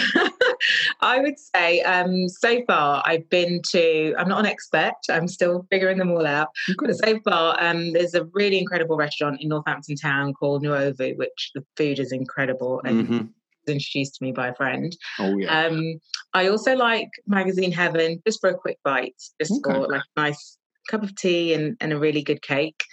I 1.01 1.19
would 1.19 1.37
say 1.37 1.81
um, 1.81 2.29
so 2.29 2.63
far 2.67 3.03
I've 3.05 3.27
been 3.29 3.61
to. 3.71 4.15
I'm 4.17 4.29
not 4.29 4.39
an 4.39 4.45
expert. 4.45 4.93
I'm 5.09 5.27
still 5.27 5.65
figuring 5.69 5.97
them 5.97 6.11
all 6.11 6.25
out. 6.25 6.49
But 6.77 6.95
so 6.95 7.19
far, 7.21 7.61
um, 7.61 7.91
there's 7.93 8.13
a 8.13 8.25
really 8.25 8.59
incredible 8.59 8.95
restaurant 8.95 9.41
in 9.41 9.49
Northampton 9.49 9.97
Town 9.97 10.33
called 10.33 10.63
Nuovo, 10.63 11.17
which 11.17 11.51
the 11.53 11.65
food 11.75 11.99
is 11.99 12.11
incredible 12.11 12.81
and. 12.85 13.07
Mm-hmm 13.07 13.25
introduced 13.69 14.15
to 14.15 14.23
me 14.23 14.31
by 14.31 14.47
a 14.47 14.55
friend. 14.55 14.95
Oh 15.19 15.37
yeah. 15.37 15.65
Um, 15.65 15.99
I 16.33 16.47
also 16.47 16.73
like 16.73 17.09
Magazine 17.27 17.73
Heaven 17.73 18.21
just 18.25 18.39
for 18.39 18.49
a 18.49 18.57
quick 18.57 18.77
bite, 18.81 19.21
just 19.41 19.51
okay. 19.51 19.73
for 19.73 19.87
like 19.89 20.01
a 20.15 20.19
nice 20.21 20.57
cup 20.87 21.03
of 21.03 21.15
tea 21.15 21.53
and, 21.53 21.77
and 21.79 21.93
a 21.93 21.99
really 21.99 22.23
good 22.23 22.41
cake. 22.41 22.83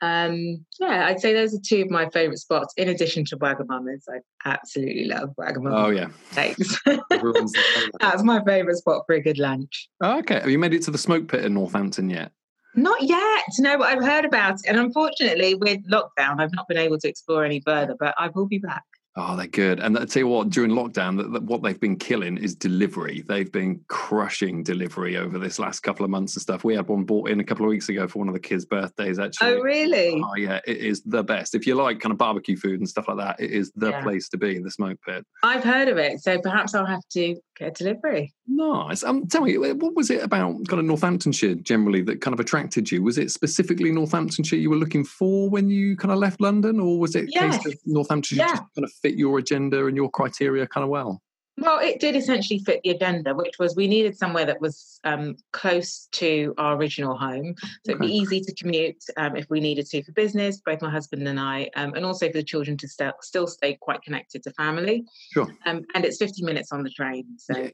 Um, 0.00 0.66
yeah, 0.80 1.06
I'd 1.06 1.20
say 1.20 1.32
those 1.32 1.54
are 1.54 1.60
two 1.64 1.82
of 1.82 1.90
my 1.90 2.10
favourite 2.10 2.38
spots. 2.38 2.74
In 2.76 2.88
addition 2.88 3.24
to 3.26 3.38
Wagamama's, 3.38 4.06
I 4.08 4.18
absolutely 4.44 5.04
love 5.04 5.30
Wagamama. 5.38 5.86
Oh 5.86 5.90
yeah, 5.90 6.08
thanks. 6.32 6.78
That's 8.00 8.22
my 8.22 8.44
favourite 8.44 8.76
spot 8.76 9.04
for 9.06 9.14
a 9.14 9.22
good 9.22 9.38
lunch. 9.38 9.88
Oh, 10.02 10.18
okay, 10.18 10.40
have 10.40 10.50
you 10.50 10.58
made 10.58 10.74
it 10.74 10.82
to 10.82 10.90
the 10.90 10.98
smoke 10.98 11.28
pit 11.28 11.44
in 11.44 11.54
Northampton 11.54 12.10
yet? 12.10 12.32
Not 12.74 13.02
yet. 13.02 13.44
No, 13.60 13.78
but 13.78 13.86
I've 13.86 14.04
heard 14.04 14.24
about 14.24 14.54
it, 14.54 14.66
and 14.68 14.78
unfortunately, 14.78 15.54
with 15.54 15.88
lockdown, 15.88 16.40
I've 16.40 16.52
not 16.52 16.68
been 16.68 16.76
able 16.76 16.98
to 16.98 17.08
explore 17.08 17.44
any 17.44 17.60
further. 17.60 17.94
But 17.98 18.14
I 18.18 18.28
will 18.28 18.46
be 18.46 18.58
back. 18.58 18.82
Oh, 19.16 19.36
they're 19.36 19.46
good. 19.46 19.78
And 19.78 19.96
I 19.96 20.06
tell 20.06 20.22
you 20.22 20.26
what, 20.26 20.50
during 20.50 20.72
lockdown, 20.72 21.32
that, 21.32 21.42
what 21.44 21.62
they've 21.62 21.78
been 21.78 21.96
killing 21.96 22.36
is 22.36 22.56
delivery. 22.56 23.22
They've 23.28 23.50
been 23.50 23.80
crushing 23.86 24.64
delivery 24.64 25.16
over 25.16 25.38
this 25.38 25.60
last 25.60 25.80
couple 25.80 26.04
of 26.04 26.10
months 26.10 26.34
and 26.34 26.42
stuff. 26.42 26.64
We 26.64 26.74
had 26.74 26.88
one 26.88 27.04
bought 27.04 27.30
in 27.30 27.38
a 27.38 27.44
couple 27.44 27.64
of 27.64 27.70
weeks 27.70 27.88
ago 27.88 28.08
for 28.08 28.18
one 28.18 28.26
of 28.26 28.34
the 28.34 28.40
kids' 28.40 28.64
birthdays, 28.64 29.20
actually. 29.20 29.52
Oh, 29.52 29.60
really? 29.60 30.20
Oh, 30.20 30.34
yeah. 30.36 30.58
It 30.66 30.78
is 30.78 31.02
the 31.02 31.22
best. 31.22 31.54
If 31.54 31.64
you 31.64 31.76
like 31.76 32.00
kind 32.00 32.10
of 32.10 32.18
barbecue 32.18 32.56
food 32.56 32.80
and 32.80 32.88
stuff 32.88 33.06
like 33.06 33.18
that, 33.18 33.38
it 33.38 33.52
is 33.52 33.70
the 33.76 33.90
yeah. 33.90 34.02
place 34.02 34.28
to 34.30 34.36
be, 34.36 34.56
in 34.56 34.64
the 34.64 34.70
smoke 34.70 34.98
pit. 35.06 35.24
I've 35.44 35.62
heard 35.62 35.86
of 35.86 35.96
it. 35.96 36.20
So 36.20 36.40
perhaps 36.40 36.74
I'll 36.74 36.84
have 36.84 37.06
to 37.12 37.36
get 37.56 37.76
delivery. 37.76 38.34
Nice. 38.48 39.04
Um, 39.04 39.28
tell 39.28 39.42
me, 39.42 39.56
what 39.56 39.94
was 39.94 40.10
it 40.10 40.24
about 40.24 40.66
kind 40.66 40.80
of 40.80 40.86
Northamptonshire 40.86 41.54
generally 41.56 42.02
that 42.02 42.20
kind 42.20 42.34
of 42.34 42.40
attracted 42.40 42.90
you? 42.90 43.02
Was 43.02 43.16
it 43.16 43.30
specifically 43.30 43.92
Northamptonshire 43.92 44.58
you 44.58 44.70
were 44.70 44.76
looking 44.76 45.04
for 45.04 45.48
when 45.48 45.70
you 45.70 45.96
kind 45.96 46.10
of 46.10 46.18
left 46.18 46.40
London, 46.40 46.80
or 46.80 46.98
was 46.98 47.14
it 47.14 47.26
yes. 47.28 47.58
case 47.58 47.74
of 47.74 47.78
Northamptonshire 47.86 48.44
yeah. 48.44 48.50
just 48.50 48.62
kind 48.74 48.84
of 48.84 48.92
fit 49.04 49.16
your 49.16 49.38
agenda 49.38 49.86
and 49.86 49.96
your 49.96 50.10
criteria 50.10 50.66
kind 50.66 50.82
of 50.82 50.90
well? 50.90 51.20
Well, 51.56 51.78
it 51.78 52.00
did 52.00 52.16
essentially 52.16 52.58
fit 52.58 52.80
the 52.82 52.90
agenda, 52.90 53.32
which 53.32 53.60
was 53.60 53.76
we 53.76 53.86
needed 53.86 54.16
somewhere 54.18 54.44
that 54.46 54.60
was 54.60 54.98
um, 55.04 55.36
close 55.52 56.08
to 56.12 56.52
our 56.58 56.74
original 56.74 57.16
home. 57.16 57.54
So 57.84 57.92
it'd 57.92 58.00
be 58.00 58.08
easy 58.08 58.40
to 58.40 58.54
commute 58.54 58.96
um, 59.16 59.36
if 59.36 59.48
we 59.50 59.60
needed 59.60 59.86
to 59.86 60.02
for 60.02 60.10
business, 60.12 60.60
both 60.66 60.82
my 60.82 60.90
husband 60.90 61.28
and 61.28 61.38
I, 61.38 61.70
um, 61.76 61.94
and 61.94 62.04
also 62.04 62.26
for 62.26 62.38
the 62.38 62.42
children 62.42 62.76
to 62.78 62.88
st- 62.88 63.14
still 63.22 63.46
stay 63.46 63.78
quite 63.80 64.02
connected 64.02 64.42
to 64.44 64.50
family. 64.52 65.04
Sure. 65.32 65.46
Um, 65.64 65.84
and 65.94 66.04
it's 66.04 66.16
50 66.16 66.42
minutes 66.42 66.72
on 66.72 66.82
the 66.82 66.90
train. 66.90 67.26
So 67.36 67.56
yeah. 67.56 67.70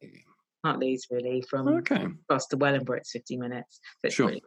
can't 0.63 0.79
lose 0.79 1.07
really 1.11 1.43
from 1.49 1.69
okay. 1.69 2.07
across 2.25 2.49
to 2.49 2.59
Wellingborough, 2.59 2.99
it's 2.99 3.13
50 3.13 3.39
minutes. 3.39 3.81
So 4.05 4.11
sure. 4.11 4.27
Really 4.27 4.43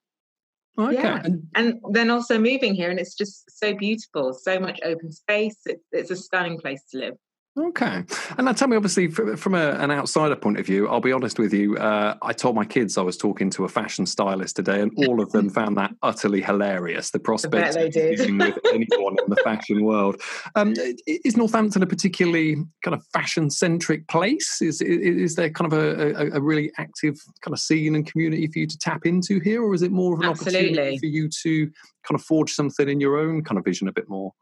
Okay. 0.78 0.96
Yeah. 0.96 1.22
And, 1.56 1.80
then 1.92 2.10
also 2.10 2.40
moving 2.40 2.74
here, 2.74 2.90
and 2.90 3.00
it's 3.00 3.16
just 3.16 3.50
so 3.60 3.76
beautiful, 3.76 4.34
so 4.34 4.60
much 4.60 4.80
open 4.84 5.12
space. 5.12 5.58
It, 5.66 5.82
it's 5.92 6.12
a 6.12 6.16
stunning 6.16 6.60
place 6.60 6.84
to 6.92 6.98
live. 6.98 7.14
Okay. 7.56 8.04
And 8.38 8.46
now 8.46 8.54
tell 8.54 8.68
me, 8.68 8.76
obviously, 8.76 9.10
from 9.10 9.54
a, 9.54 9.72
an 9.74 9.92
outsider 9.92 10.36
point 10.36 10.60
of 10.60 10.66
view, 10.66 10.88
I'll 10.88 11.00
be 11.00 11.12
honest 11.12 11.38
with 11.38 11.54
you. 11.54 11.78
Uh, 11.78 12.18
I 12.24 12.34
told 12.34 12.56
my 12.56 12.66
kids 12.66 12.98
I 12.98 13.04
was 13.04 13.16
talking 13.16 13.52
to 13.52 13.64
a 13.64 13.70
fashion 13.70 14.08
stylist 14.08 14.56
today, 14.56 14.82
and 14.82 14.92
all 14.98 15.22
of 15.22 15.32
them 15.32 15.52
found 15.52 15.78
that 15.78 15.94
utterly 16.02 16.42
hilarious. 16.42 17.12
The 17.12 17.20
prospect 17.20 17.76
of 17.76 17.92
dealing 17.92 18.40
with 18.40 18.58
anyone 18.74 19.18
in 19.24 19.30
the 19.30 19.40
fashion 19.44 19.84
world. 19.84 20.20
Um, 20.56 20.74
is 21.06 21.38
Northampton 21.38 21.84
a 21.84 21.86
particularly 21.86 22.56
kind 22.84 22.96
of 22.96 23.06
fashion 23.14 23.52
centric 23.52 24.08
place? 24.08 24.60
Is, 24.60 24.82
is, 24.82 25.18
is 25.18 25.36
there 25.36 25.52
kind 25.52 25.72
of 25.72 25.78
a, 25.78 26.14
a, 26.16 26.38
a, 26.38 26.42
really 26.42 26.72
active 26.80 27.20
kind 27.42 27.54
of 27.54 27.60
scene 27.60 27.94
and 27.94 28.10
community 28.10 28.48
for 28.48 28.60
you 28.60 28.68
to 28.68 28.78
tap 28.80 29.06
into 29.06 29.40
here, 29.40 29.62
or 29.62 29.76
is 29.76 29.84
it 29.84 29.92
more 29.92 30.16
of 30.16 30.22
an 30.22 30.26
Absolutely. 30.26 30.70
opportunity 30.70 30.98
for 30.98 31.06
you 31.06 31.30
to 31.44 31.68
kind 32.02 32.20
of 32.20 32.24
forge 32.24 32.52
something 32.52 32.90
in 32.90 33.00
your 33.00 33.18
own 33.20 33.44
kind 33.44 33.60
of 33.60 33.64
vision 33.64 33.88
a 33.88 33.94
bit 33.94 34.10
more? 34.10 34.34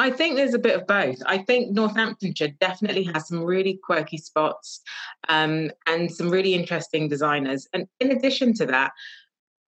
I 0.00 0.10
think 0.10 0.36
there's 0.36 0.54
a 0.54 0.58
bit 0.58 0.76
of 0.76 0.86
both. 0.86 1.18
I 1.26 1.36
think 1.36 1.72
Northamptonshire 1.72 2.56
definitely 2.58 3.02
has 3.12 3.28
some 3.28 3.44
really 3.44 3.78
quirky 3.84 4.16
spots 4.16 4.80
um, 5.28 5.70
and 5.86 6.10
some 6.10 6.30
really 6.30 6.54
interesting 6.54 7.06
designers. 7.06 7.68
And 7.74 7.86
in 8.00 8.10
addition 8.10 8.54
to 8.54 8.66
that, 8.66 8.92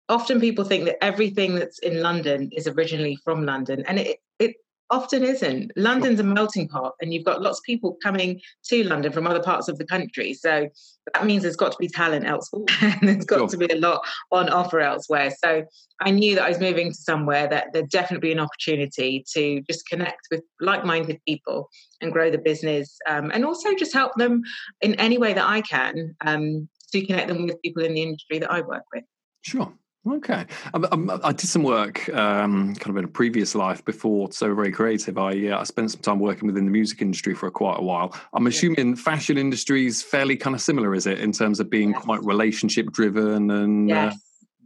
often 0.08 0.40
people 0.40 0.64
think 0.64 0.86
that 0.86 1.04
everything 1.04 1.54
that's 1.54 1.80
in 1.80 2.00
London 2.00 2.48
is 2.52 2.66
originally 2.66 3.14
from 3.16 3.44
London, 3.44 3.84
and 3.86 3.98
it, 3.98 4.20
it 4.38 4.56
often 4.92 5.25
isn't. 5.25 5.72
London's 5.75 6.20
a 6.20 6.22
melting 6.22 6.68
pot, 6.68 6.92
and 7.00 7.12
you've 7.12 7.25
got 7.25 7.40
lots 7.40 7.58
of 7.58 7.64
people 7.64 7.96
coming 8.02 8.40
to 8.68 8.84
London 8.84 9.11
from 9.11 9.26
other 9.26 9.42
parts 9.42 9.66
of 9.66 9.78
the 9.78 9.87
country. 9.87 10.34
So 10.34 10.68
that 11.12 11.25
means 11.25 11.42
there's 11.42 11.56
got 11.56 11.72
to 11.72 11.78
be 11.80 11.88
talent 11.88 12.26
elsewhere, 12.26 12.66
and 12.80 13.08
there's 13.08 13.25
got 13.25 13.38
sure. 13.38 13.49
to 13.49 13.56
be 13.56 13.66
a 13.66 13.76
lot 13.76 14.02
on 14.30 14.50
offer 14.50 14.80
elsewhere. 14.80 15.32
So 15.42 15.64
I 16.00 16.11
knew 16.11 16.34
that 16.34 16.44
I 16.44 16.50
was 16.50 16.61
moving 16.61 16.90
to 16.90 16.96
somewhere 16.96 17.49
that 17.49 17.72
there'd 17.72 17.88
definitely 17.88 18.28
be 18.28 18.32
an 18.32 18.38
opportunity 18.38 19.25
to 19.32 19.62
just 19.62 19.88
connect 19.88 20.28
with 20.30 20.42
like-minded 20.61 21.20
people 21.26 21.70
and 22.02 22.12
grow 22.12 22.30
the 22.30 22.38
business, 22.38 22.99
um, 23.08 23.30
and 23.32 23.46
also 23.46 23.75
just 23.75 23.94
help 23.94 24.12
them 24.16 24.42
in 24.82 24.94
any 24.96 25.16
way 25.16 25.32
that 25.32 25.49
I 25.49 25.62
can 25.62 26.14
um, 26.26 26.68
to 26.92 27.06
connect 27.06 27.28
them 27.28 27.46
with 27.46 27.62
people 27.62 27.82
in 27.82 27.94
the 27.94 28.02
industry 28.02 28.38
that 28.40 28.52
I 28.52 28.61
work 28.61 28.84
with. 28.94 29.04
Sure. 29.40 29.72
Okay, 30.04 30.44
I, 30.75 31.18
I, 31.23 31.32
did 31.32 31.47
some 31.47 31.62
work 31.62 32.09
um, 32.09 32.75
kind 32.75 32.90
of 32.90 32.97
in 32.97 33.04
a 33.04 33.09
previous 33.09 33.54
life 33.54 33.85
before, 33.85 34.32
so 34.32 34.52
very 34.52 34.73
creative. 34.73 35.16
I 35.16 35.47
uh, 35.47 35.61
I 35.61 35.62
spent 35.62 35.92
some 35.92 36.00
time 36.00 36.18
working 36.18 36.49
within 36.49 36.64
the 36.64 36.73
music 36.73 37.02
industry 37.02 37.35
for 37.35 37.49
quite 37.52 37.78
a 37.78 37.82
while. 37.82 38.12
I'm 38.35 38.49
assuming 38.49 38.97
fashion 38.97 39.38
industry 39.38 39.87
is 39.87 40.02
fairly 40.02 40.37
kind 40.37 40.56
of 40.56 40.61
similar, 40.61 40.92
is 40.97 41.06
it, 41.06 41.21
in 41.21 41.30
terms 41.30 41.61
of 41.61 41.71
being 41.71 41.92
yes. 41.92 42.02
quite 42.02 42.25
relationship 42.25 42.90
driven 42.90 43.52
and 43.52 43.92
uh, 43.92 43.94
yes, 43.94 44.14
uh, 44.14 44.16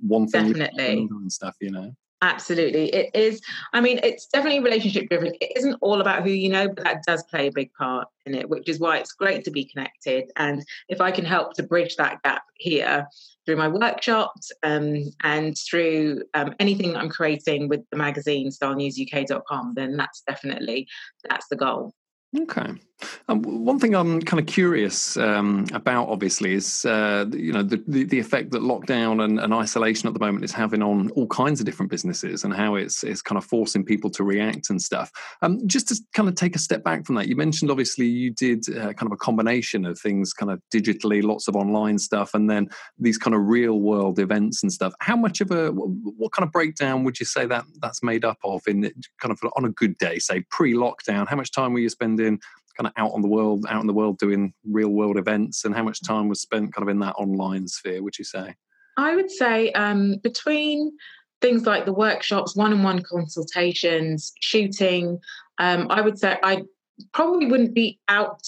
one 0.00 0.26
thing 0.26 0.52
definitely 0.54 1.06
and 1.10 1.30
stuff, 1.30 1.54
you 1.60 1.70
know. 1.70 1.92
Absolutely. 2.22 2.92
It 2.94 3.14
is, 3.14 3.42
I 3.74 3.80
mean, 3.80 4.00
it's 4.02 4.26
definitely 4.26 4.60
relationship 4.60 5.08
driven. 5.08 5.34
It 5.40 5.52
isn't 5.56 5.76
all 5.82 6.00
about 6.00 6.22
who 6.22 6.30
you 6.30 6.48
know, 6.48 6.68
but 6.68 6.84
that 6.84 7.02
does 7.06 7.22
play 7.24 7.48
a 7.48 7.52
big 7.52 7.70
part 7.74 8.08
in 8.24 8.34
it, 8.34 8.48
which 8.48 8.68
is 8.68 8.80
why 8.80 8.96
it's 8.98 9.12
great 9.12 9.44
to 9.44 9.50
be 9.50 9.66
connected. 9.66 10.30
And 10.36 10.64
if 10.88 11.00
I 11.00 11.10
can 11.10 11.26
help 11.26 11.52
to 11.54 11.62
bridge 11.62 11.96
that 11.96 12.22
gap 12.22 12.42
here 12.56 13.06
through 13.44 13.56
my 13.56 13.68
workshops 13.68 14.50
um, 14.62 15.04
and 15.22 15.56
through 15.58 16.22
um, 16.32 16.54
anything 16.58 16.94
that 16.94 17.00
I'm 17.00 17.10
creating 17.10 17.68
with 17.68 17.82
the 17.90 17.98
magazine 17.98 18.50
stylenewsuk.com, 18.50 19.74
then 19.76 19.96
that's 19.96 20.22
definitely, 20.26 20.88
that's 21.28 21.48
the 21.48 21.56
goal. 21.56 21.92
Okay. 22.38 22.72
Um, 23.28 23.42
one 23.42 23.78
thing 23.78 23.94
I'm 23.94 24.22
kind 24.22 24.40
of 24.40 24.46
curious 24.46 25.16
um, 25.16 25.66
about, 25.72 26.08
obviously, 26.08 26.54
is 26.54 26.84
uh, 26.84 27.26
you 27.32 27.52
know 27.52 27.62
the, 27.62 27.82
the, 27.86 28.04
the 28.04 28.18
effect 28.18 28.52
that 28.52 28.62
lockdown 28.62 29.22
and, 29.22 29.38
and, 29.38 29.52
isolation 29.52 30.06
at 30.06 30.14
the 30.14 30.20
moment 30.20 30.44
is 30.44 30.52
having 30.52 30.82
on 30.82 31.10
all 31.10 31.26
kinds 31.26 31.60
of 31.60 31.66
different 31.66 31.90
businesses, 31.90 32.44
and 32.44 32.54
how 32.54 32.74
it's 32.74 33.04
it's 33.04 33.22
kind 33.22 33.36
of 33.36 33.44
forcing 33.44 33.84
people 33.84 34.10
to 34.10 34.24
react 34.24 34.70
and 34.70 34.80
stuff. 34.80 35.10
Um, 35.42 35.66
just 35.66 35.88
to 35.88 36.00
kind 36.14 36.28
of 36.28 36.36
take 36.36 36.56
a 36.56 36.58
step 36.58 36.84
back 36.84 37.04
from 37.04 37.16
that, 37.16 37.28
you 37.28 37.36
mentioned 37.36 37.70
obviously 37.70 38.06
you 38.06 38.30
did 38.30 38.64
uh, 38.70 38.92
kind 38.92 39.06
of 39.06 39.12
a 39.12 39.16
combination 39.16 39.84
of 39.84 39.98
things, 39.98 40.32
kind 40.32 40.50
of 40.50 40.60
digitally, 40.74 41.22
lots 41.22 41.48
of 41.48 41.56
online 41.56 41.98
stuff, 41.98 42.32
and 42.32 42.48
then 42.48 42.68
these 42.98 43.18
kind 43.18 43.34
of 43.34 43.42
real 43.42 43.80
world 43.80 44.18
events 44.18 44.62
and 44.62 44.72
stuff. 44.72 44.94
How 45.00 45.16
much 45.16 45.40
of 45.40 45.50
a 45.50 45.70
what 45.70 46.32
kind 46.32 46.46
of 46.46 46.52
breakdown 46.52 47.04
would 47.04 47.20
you 47.20 47.26
say 47.26 47.44
that 47.46 47.64
that's 47.82 48.02
made 48.02 48.24
up 48.24 48.38
of 48.42 48.62
in 48.66 48.90
kind 49.20 49.32
of 49.32 49.38
on 49.56 49.64
a 49.66 49.70
good 49.70 49.98
day, 49.98 50.18
say 50.18 50.44
pre 50.50 50.72
lockdown? 50.72 51.28
How 51.28 51.36
much 51.36 51.52
time 51.52 51.74
were 51.74 51.80
you 51.80 51.90
spending? 51.90 52.40
Kind 52.76 52.86
of 52.86 52.92
out 52.96 53.12
on 53.12 53.22
the 53.22 53.28
world, 53.28 53.66
out 53.68 53.80
in 53.80 53.86
the 53.86 53.92
world 53.92 54.18
doing 54.18 54.52
real 54.64 54.90
world 54.90 55.16
events, 55.16 55.64
and 55.64 55.74
how 55.74 55.82
much 55.82 56.02
time 56.02 56.28
was 56.28 56.40
spent 56.40 56.74
kind 56.74 56.82
of 56.82 56.88
in 56.88 56.98
that 57.00 57.14
online 57.16 57.66
sphere? 57.68 58.02
Would 58.02 58.18
you 58.18 58.24
say? 58.24 58.54
I 58.96 59.14
would 59.14 59.30
say 59.30 59.72
um, 59.72 60.16
between 60.22 60.92
things 61.40 61.66
like 61.66 61.84
the 61.84 61.92
workshops, 61.92 62.56
one-on-one 62.56 63.02
consultations, 63.02 64.32
shooting. 64.40 65.18
Um, 65.58 65.86
I 65.90 66.00
would 66.00 66.18
say 66.18 66.38
I 66.42 66.62
probably 67.12 67.46
wouldn't 67.46 67.74
be 67.74 68.00
out 68.08 68.42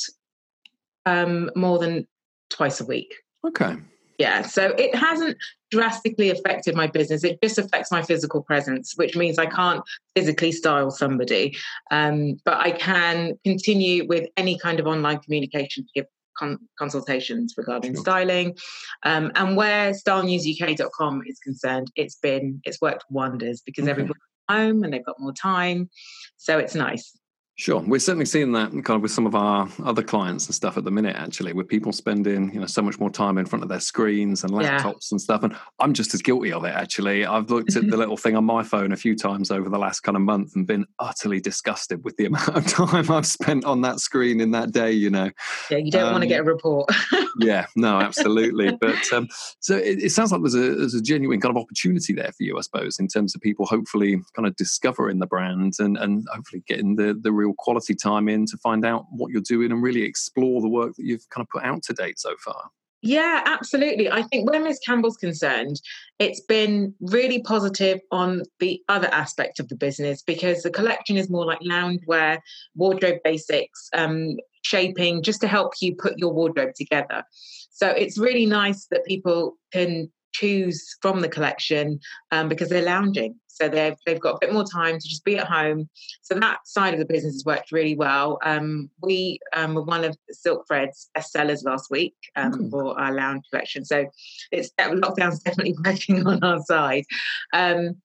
um, 1.07 1.51
more 1.55 1.79
than 1.79 2.07
twice 2.51 2.81
a 2.81 2.85
week. 2.85 3.15
Okay. 3.47 3.77
Yeah, 4.19 4.43
so 4.43 4.75
it 4.77 4.95
hasn't 4.97 5.37
drastically 5.71 6.31
affected 6.31 6.75
my 6.75 6.89
business. 6.89 7.23
It 7.23 7.39
just 7.41 7.57
affects 7.57 7.93
my 7.93 8.03
physical 8.03 8.43
presence, 8.43 8.95
which 8.97 9.17
means 9.17 9.39
I 9.39 9.47
can't 9.47 9.83
physically 10.17 10.51
style 10.51 10.91
somebody, 10.91 11.57
um, 11.93 12.41
but 12.45 12.57
I 12.59 12.73
can 12.73 13.39
continue 13.45 14.07
with 14.09 14.29
any 14.37 14.59
kind 14.59 14.81
of 14.81 14.89
online 14.89 15.21
communication 15.21 15.85
to 15.85 15.91
give 15.95 16.07
con- 16.39 16.59
consultations 16.79 17.55
regarding 17.57 17.95
sure. 17.95 18.03
styling. 18.03 18.57
Um, 19.05 19.31
and 19.35 19.57
where 19.57 19.93
stylenewsuk.com 19.93 21.23
is 21.27 21.39
concerned, 21.39 21.91
it's 21.97 22.17
been 22.17 22.61
it's 22.65 22.81
worked 22.81 23.05
wonders 23.11 23.61
because 23.61 23.85
okay. 23.85 23.91
everybody's 23.91 24.23
home 24.49 24.83
and 24.83 24.93
they've 24.93 25.05
got 25.05 25.21
more 25.21 25.33
time, 25.33 25.91
so 26.39 26.59
it's 26.59 26.75
nice. 26.75 27.18
Sure, 27.59 27.81
we're 27.81 27.99
certainly 27.99 28.25
seeing 28.25 28.53
that 28.53 28.71
kind 28.71 28.91
of 28.91 29.03
with 29.03 29.11
some 29.11 29.27
of 29.27 29.35
our 29.35 29.69
other 29.83 30.05
clients 30.05 30.47
and 30.47 30.55
stuff 30.55 30.77
at 30.77 30.85
the 30.85 30.93
minute. 30.93 31.17
Actually, 31.17 31.53
with 31.53 31.67
people 31.67 31.91
spending 31.91 32.55
you 32.55 32.61
know 32.61 32.67
so 32.67 32.81
much 32.81 33.01
more 33.01 33.11
time 33.11 33.37
in 33.37 33.47
front 33.47 33.65
of 33.65 33.69
their 33.69 33.81
screens 33.81 34.45
and 34.45 34.53
laptops 34.53 34.85
yeah. 34.85 35.15
and 35.15 35.21
stuff, 35.21 35.43
and 35.43 35.57
I'm 35.81 35.93
just 35.93 36.15
as 36.15 36.23
guilty 36.23 36.53
of 36.53 36.65
it. 36.65 36.69
Actually, 36.69 37.27
I've 37.27 37.51
looked 37.51 37.75
at 37.75 37.91
the 37.91 37.97
little 37.97 38.17
thing 38.17 38.37
on 38.37 38.45
my 38.45 38.63
phone 38.63 38.93
a 38.93 38.97
few 38.97 39.17
times 39.17 39.51
over 39.51 39.69
the 39.69 39.77
last 39.77 40.01
kind 40.03 40.15
of 40.15 40.23
month 40.23 40.55
and 40.55 40.69
been 40.69 40.87
utterly 41.01 41.41
disgusted 41.41 42.05
with 42.05 42.17
the 42.17 42.27
amount 42.27 42.49
of 42.49 42.65
time 42.69 43.11
I've 43.11 43.27
spent 43.27 43.65
on 43.65 43.81
that 43.81 43.99
screen 43.99 44.41
in 44.41 44.53
that 44.53 44.71
day. 44.71 44.93
You 44.93 45.11
know, 45.11 45.29
yeah, 45.69 45.79
you 45.79 45.91
don't 45.91 46.07
um, 46.07 46.13
want 46.13 46.23
to 46.23 46.29
get 46.29 46.43
a 46.43 46.45
report. 46.45 46.89
yeah, 47.41 47.67
no, 47.75 47.99
absolutely. 47.99 48.71
But 48.81 49.13
um, 49.13 49.27
so 49.59 49.77
it, 49.77 50.05
it, 50.05 50.11
sounds 50.11 50.31
like 50.31 50.43
there's 50.43 50.55
a 50.55 50.77
there's 50.77 50.95
a 50.95 51.03
genuine 51.03 51.41
kind 51.41 51.57
of 51.57 51.61
opportunity 51.61 52.13
there 52.13 52.31
for 52.31 52.45
you, 52.45 52.57
I 52.57 52.61
suppose, 52.61 53.01
in 53.01 53.09
terms 53.09 53.35
of 53.35 53.41
people 53.41 53.67
hopefully 53.67 54.21
kind 54.37 54.47
of 54.47 54.55
discovering 54.55 55.19
the 55.19 55.27
brand 55.27 55.75
and 55.81 55.97
and 55.97 56.25
hopefully 56.33 56.63
getting 56.69 56.95
the 56.95 57.19
the 57.21 57.33
real 57.33 57.48
real 57.49 57.55
quality 57.59 57.95
time 57.95 58.29
in 58.29 58.47
to 58.47 58.57
find 58.59 58.85
out 58.85 59.07
what 59.11 59.31
you're 59.31 59.41
doing 59.43 59.73
and 59.73 59.83
really 59.83 60.03
explore 60.03 60.61
the 60.61 60.69
work 60.69 60.95
that 60.97 61.05
you've 61.05 61.29
kind 61.31 61.45
of 61.45 61.49
put 61.49 61.65
out 61.65 61.83
to 61.85 61.93
date 61.93 62.19
so 62.19 62.35
far. 62.45 62.71
Yeah, 63.01 63.43
absolutely. 63.47 64.11
I 64.11 64.23
think 64.23 64.51
where 64.51 64.61
Ms 64.61 64.81
Campbell's 64.85 65.17
concerned, 65.17 65.81
it's 66.19 66.41
been 66.41 66.95
really 67.01 67.41
positive 67.41 68.01
on 68.11 68.43
the 68.59 68.83
other 68.89 69.09
aspect 69.15 69.61
of 69.61 69.69
the 69.69 69.77
business 69.77 70.21
because 70.21 70.63
the 70.63 70.71
collection 70.71 71.17
is 71.17 71.31
more 71.31 71.47
like 71.47 71.61
loungewear, 71.61 72.41
wardrobe 72.75 73.19
basics, 73.23 73.89
um, 73.93 74.37
shaping, 74.63 75.23
just 75.23 75.41
to 75.43 75.47
help 75.47 75.75
you 75.81 75.95
put 75.95 76.19
your 76.19 76.33
wardrobe 76.33 76.75
together. 76.75 77.23
So 77.71 77.89
it's 77.89 78.19
really 78.19 78.47
nice 78.47 78.87
that 78.91 79.05
people 79.07 79.55
can 79.73 80.11
choose 80.39 80.97
from 81.01 81.21
the 81.21 81.29
collection 81.29 82.01
um, 82.31 82.49
because 82.49 82.69
they're 82.69 82.83
lounging. 82.83 83.37
So 83.49 83.69
they've 83.69 83.97
they've 84.07 84.21
got 84.21 84.37
a 84.37 84.39
bit 84.41 84.53
more 84.53 84.65
time 84.65 84.99
to 84.99 85.09
just 85.09 85.25
be 85.25 85.37
at 85.37 85.49
home. 85.49 85.89
So 86.23 86.35
that 86.37 86.59
side 86.65 86.95
of 86.95 87.01
the 87.01 87.07
business 87.07 87.35
has 87.35 87.45
worked 87.45 87.73
really 87.73 87.97
well. 87.97 88.39
Um, 88.45 88.89
we 89.03 89.41
um, 89.53 89.75
were 89.75 89.83
one 89.83 90.05
of 90.05 90.17
Silk 90.31 90.65
Thread's 90.69 91.11
bestsellers 91.17 91.65
last 91.65 91.91
week 91.91 92.15
um, 92.37 92.53
mm. 92.53 92.71
for 92.71 92.99
our 92.99 93.13
lounge 93.13 93.45
collection. 93.51 93.85
So 93.85 94.07
it's 94.53 94.71
lockdown's 94.79 95.41
definitely 95.45 95.77
working 95.85 96.27
on 96.27 96.43
our 96.45 96.63
side. 96.63 97.05
Um, 97.53 97.97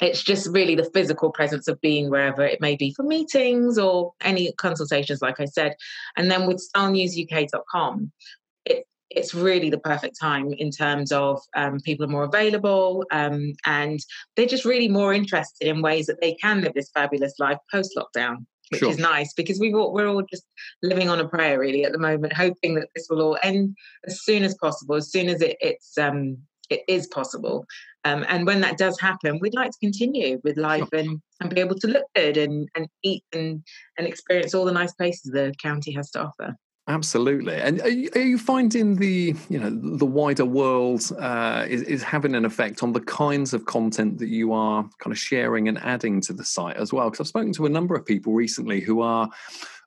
it's 0.00 0.22
just 0.22 0.48
really 0.48 0.74
the 0.74 0.90
physical 0.94 1.30
presence 1.30 1.68
of 1.68 1.80
being 1.80 2.10
wherever 2.10 2.42
it 2.42 2.60
may 2.60 2.74
be 2.74 2.92
for 2.94 3.02
meetings 3.02 3.78
or 3.78 4.12
any 4.22 4.50
consultations, 4.52 5.20
like 5.20 5.40
I 5.40 5.44
said. 5.44 5.76
And 6.16 6.30
then 6.30 6.46
with 6.46 6.66
stylenewsuk.com, 6.74 8.10
it's 9.10 9.34
really 9.34 9.70
the 9.70 9.78
perfect 9.78 10.18
time 10.18 10.52
in 10.52 10.70
terms 10.70 11.12
of 11.12 11.40
um, 11.56 11.80
people 11.80 12.04
are 12.04 12.08
more 12.08 12.24
available 12.24 13.04
um, 13.10 13.52
and 13.66 14.00
they're 14.36 14.46
just 14.46 14.64
really 14.64 14.88
more 14.88 15.12
interested 15.12 15.68
in 15.68 15.82
ways 15.82 16.06
that 16.06 16.20
they 16.20 16.34
can 16.34 16.60
live 16.60 16.74
this 16.74 16.90
fabulous 16.94 17.34
life 17.38 17.58
post 17.70 17.92
lockdown 17.96 18.46
which 18.70 18.80
sure. 18.80 18.90
is 18.90 18.98
nice 18.98 19.32
because 19.32 19.58
we 19.58 19.74
all, 19.74 19.92
we're 19.92 20.06
all 20.06 20.22
just 20.30 20.44
living 20.82 21.08
on 21.08 21.18
a 21.18 21.28
prayer 21.28 21.58
really 21.58 21.84
at 21.84 21.92
the 21.92 21.98
moment 21.98 22.32
hoping 22.32 22.74
that 22.76 22.88
this 22.94 23.08
will 23.10 23.20
all 23.20 23.38
end 23.42 23.76
as 24.06 24.22
soon 24.22 24.44
as 24.44 24.54
possible 24.54 24.94
as 24.94 25.10
soon 25.10 25.28
as 25.28 25.42
it, 25.42 25.56
it's 25.60 25.98
um, 25.98 26.38
it 26.68 26.82
is 26.86 27.08
possible 27.08 27.66
um, 28.04 28.24
and 28.28 28.46
when 28.46 28.60
that 28.60 28.78
does 28.78 28.98
happen 29.00 29.40
we'd 29.40 29.54
like 29.54 29.72
to 29.72 29.78
continue 29.80 30.40
with 30.44 30.56
life 30.56 30.88
sure. 30.92 31.00
and, 31.00 31.20
and 31.40 31.52
be 31.52 31.60
able 31.60 31.74
to 31.74 31.88
look 31.88 32.06
good 32.14 32.36
and, 32.36 32.68
and 32.76 32.86
eat 33.02 33.24
and, 33.32 33.62
and 33.98 34.06
experience 34.06 34.54
all 34.54 34.64
the 34.64 34.72
nice 34.72 34.92
places 34.94 35.32
the 35.32 35.52
county 35.60 35.92
has 35.92 36.10
to 36.12 36.22
offer 36.22 36.56
Absolutely, 36.90 37.54
and 37.54 37.80
are 37.82 37.88
you, 37.88 38.10
are 38.16 38.20
you, 38.20 38.36
finding 38.36 38.96
the 38.96 39.32
you 39.48 39.60
know 39.60 39.70
the 39.70 40.04
wider 40.04 40.44
world 40.44 41.08
uh, 41.20 41.64
is, 41.68 41.82
is 41.82 42.02
having 42.02 42.34
an 42.34 42.44
effect 42.44 42.82
on 42.82 42.92
the 42.92 43.00
kinds 43.00 43.54
of 43.54 43.64
content 43.64 44.18
that 44.18 44.28
you 44.28 44.52
are 44.52 44.82
kind 44.98 45.12
of 45.12 45.18
sharing 45.18 45.68
and 45.68 45.78
adding 45.78 46.20
to 46.22 46.32
the 46.32 46.44
site 46.44 46.76
as 46.76 46.92
well? 46.92 47.08
Because 47.08 47.20
I've 47.20 47.28
spoken 47.28 47.52
to 47.52 47.66
a 47.66 47.68
number 47.68 47.94
of 47.94 48.04
people 48.04 48.32
recently 48.32 48.80
who 48.80 49.02
are 49.02 49.30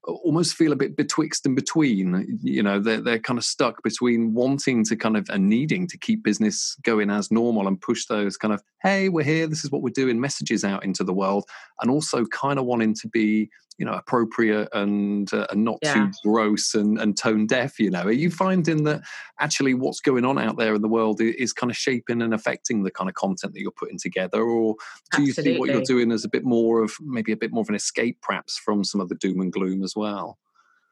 almost 0.06 0.56
feel 0.56 0.72
a 0.72 0.78
bit 0.78 0.96
betwixt 0.96 1.46
and 1.46 1.58
between. 1.58 2.40
You 2.42 2.64
know, 2.64 2.80
they're 2.80 3.02
they're 3.02 3.20
kind 3.20 3.38
of 3.38 3.44
stuck 3.44 3.84
between 3.84 4.34
wanting 4.34 4.86
to 4.86 4.96
kind 4.96 5.18
of 5.18 5.30
and 5.30 5.50
needing 5.50 5.88
to 5.88 5.98
keep 5.98 6.24
business 6.24 6.78
going 6.84 7.10
as 7.10 7.32
normal 7.32 7.68
and 7.68 7.82
push 7.82 8.06
those 8.06 8.38
kind 8.38 8.54
of 8.54 8.64
hey, 8.82 9.08
we're 9.10 9.24
here, 9.24 9.48
this 9.48 9.64
is 9.64 9.72
what 9.72 9.82
we're 9.82 9.90
doing 9.90 10.20
messages 10.20 10.64
out 10.64 10.84
into 10.84 11.04
the 11.04 11.14
world, 11.14 11.46
and 11.82 11.90
also 11.90 12.26
kind 12.26 12.60
of 12.60 12.66
wanting 12.66 12.94
to 12.94 13.08
be 13.08 13.50
you 13.78 13.86
know 13.86 13.94
appropriate 13.94 14.70
and 14.74 15.34
uh, 15.34 15.48
and 15.52 15.64
not 15.64 15.80
yeah. 15.82 15.94
too 15.94 16.12
gross 16.24 16.74
and, 16.74 17.00
and 17.00 17.18
tone 17.18 17.46
deaf 17.48 17.80
you 17.80 17.90
know 17.90 18.04
are 18.04 18.12
you 18.12 18.30
finding 18.30 18.84
that 18.84 19.02
actually 19.40 19.74
what's 19.74 20.00
going 20.00 20.26
on 20.26 20.38
out 20.38 20.58
there 20.58 20.76
in 20.76 20.82
the 20.82 20.88
world 20.88 21.20
is, 21.22 21.54
kind 21.54 21.70
of 21.70 21.78
shaping 21.78 22.22
and 22.22 22.34
affecting 22.34 22.84
the 22.84 22.92
kind 22.92 23.10
of 23.10 23.16
content 23.16 23.54
that 23.54 23.62
you're 23.62 23.72
putting 23.72 23.98
together 23.98 24.42
or 24.42 24.74
do 25.12 25.22
Absolutely. 25.22 25.28
you 25.28 25.34
see 25.34 25.60
what 25.60 25.70
you're 25.70 25.82
doing 25.82 26.12
as 26.12 26.26
a 26.26 26.30
bit 26.30 26.44
more 26.44 26.84
of 26.84 26.94
maybe 27.02 27.32
a 27.32 27.38
bit 27.38 27.52
more 27.52 27.62
of 27.62 27.70
an 27.70 27.76
escape 27.76 28.18
perhaps 28.22 28.58
from 28.58 28.84
some 28.84 29.02
of 29.02 29.10
the 29.10 29.16
doom 29.16 29.40
and 29.40 29.52
gloom 29.52 29.84
as 29.84 29.96
well 29.96 30.38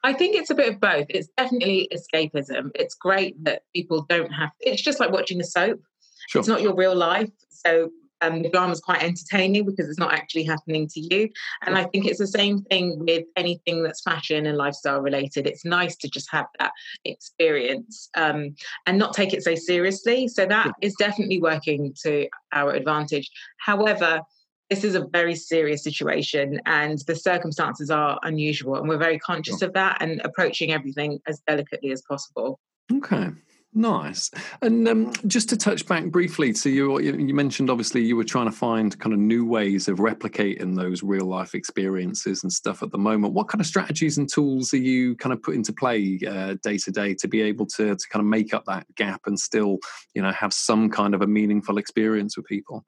I 0.04 0.14
think 0.14 0.36
it's 0.36 0.50
a 0.50 0.56
bit 0.56 0.68
of 0.68 0.80
both. 0.80 1.06
It's 1.10 1.28
definitely 1.38 1.88
escapism. 1.94 2.72
It's 2.74 2.96
great 2.96 3.44
that 3.44 3.64
people 3.76 4.04
don't 4.10 4.32
have. 4.32 4.50
It's 4.60 4.82
just 4.82 5.00
like 5.00 5.12
watching 5.12 5.40
a 5.40 5.44
soap. 5.44 5.80
Sure. 6.28 6.40
It's 6.40 6.50
not 6.50 6.62
your 6.62 6.74
real 6.74 6.96
life. 6.96 7.30
So 7.50 7.92
um, 8.22 8.44
the 8.44 8.50
drama 8.50 8.74
is 8.74 8.80
quite 8.80 9.04
entertaining 9.04 9.66
because 9.66 9.90
it's 9.90 10.00
not 10.00 10.14
actually 10.14 10.44
happening 10.44 10.88
to 10.90 11.00
you. 11.00 11.30
And 11.66 11.78
I 11.78 11.86
think 11.86 12.06
it's 12.06 12.20
the 12.20 12.28
same 12.28 12.62
thing 12.64 13.00
with 13.00 13.26
anything 13.36 13.84
that's 13.84 14.02
fashion 14.02 14.46
and 14.46 14.58
lifestyle 14.58 15.02
related. 15.02 15.48
It's 15.48 15.66
nice 15.66 15.96
to 15.98 16.10
just 16.10 16.32
have 16.32 16.48
that 16.60 16.72
experience 17.06 18.10
um, 18.16 18.56
and 18.86 18.98
not 18.98 19.14
take 19.14 19.34
it 19.34 19.44
so 19.44 19.56
seriously. 19.56 20.28
So 20.28 20.46
that 20.46 20.72
is 20.82 20.96
definitely 21.00 21.42
working 21.42 21.94
to 22.04 22.28
our 22.52 22.74
advantage. 22.74 23.30
However, 23.58 24.22
this 24.70 24.86
is 24.86 24.96
a 24.96 25.06
very 25.12 25.36
serious 25.36 25.84
situation 25.84 26.62
and 26.66 27.00
the 27.00 27.16
circumstances 27.16 27.92
are 27.92 28.18
unusual 28.24 28.78
and 28.78 28.88
we're 28.88 28.98
very 28.98 29.20
conscious 29.20 29.62
of 29.62 29.74
that 29.74 29.98
and 30.00 30.22
approaching 30.24 30.72
everything 30.72 31.20
as 31.28 31.42
delicately 31.46 31.92
as 31.92 32.02
possible 32.04 32.58
okay 32.94 33.32
Nice. 33.74 34.30
And 34.62 34.86
um, 34.88 35.14
just 35.28 35.48
to 35.50 35.58
touch 35.58 35.86
back 35.86 36.06
briefly 36.06 36.52
to 36.54 36.70
you, 36.70 37.00
you 37.00 37.34
mentioned 37.34 37.70
obviously 37.70 38.04
you 38.04 38.18
were 38.18 38.26
trying 38.26 38.48
to 38.48 38.52
find 38.52 38.98
kind 39.00 39.14
of 39.14 39.20
new 39.20 39.46
ways 39.46 39.88
of 39.88 40.00
replicating 40.00 40.76
those 40.76 41.04
real 41.04 41.26
life 41.26 41.56
experiences 41.56 42.44
and 42.44 42.52
stuff 42.52 42.84
at 42.84 42.92
the 42.92 42.98
moment. 42.98 43.34
What 43.34 43.48
kind 43.48 43.62
of 43.62 43.68
strategies 43.68 44.18
and 44.18 44.28
tools 44.30 44.74
are 44.74 44.78
you 44.78 45.16
kind 45.16 45.32
of 45.32 45.42
put 45.42 45.56
into 45.56 45.72
play 45.72 46.20
uh, 46.28 46.56
day 46.62 46.78
to 46.80 46.92
day 46.92 47.14
to 47.16 47.28
be 47.30 47.42
able 47.42 47.66
to, 47.68 47.96
to 47.96 48.08
kind 48.10 48.22
of 48.22 48.28
make 48.28 48.54
up 48.54 48.66
that 48.66 48.86
gap 48.96 49.22
and 49.26 49.40
still, 49.40 49.78
you 50.14 50.22
know, 50.22 50.32
have 50.34 50.52
some 50.52 50.90
kind 50.90 51.16
of 51.16 51.22
a 51.22 51.28
meaningful 51.28 51.78
experience 51.78 52.36
with 52.36 52.46
people? 52.48 52.86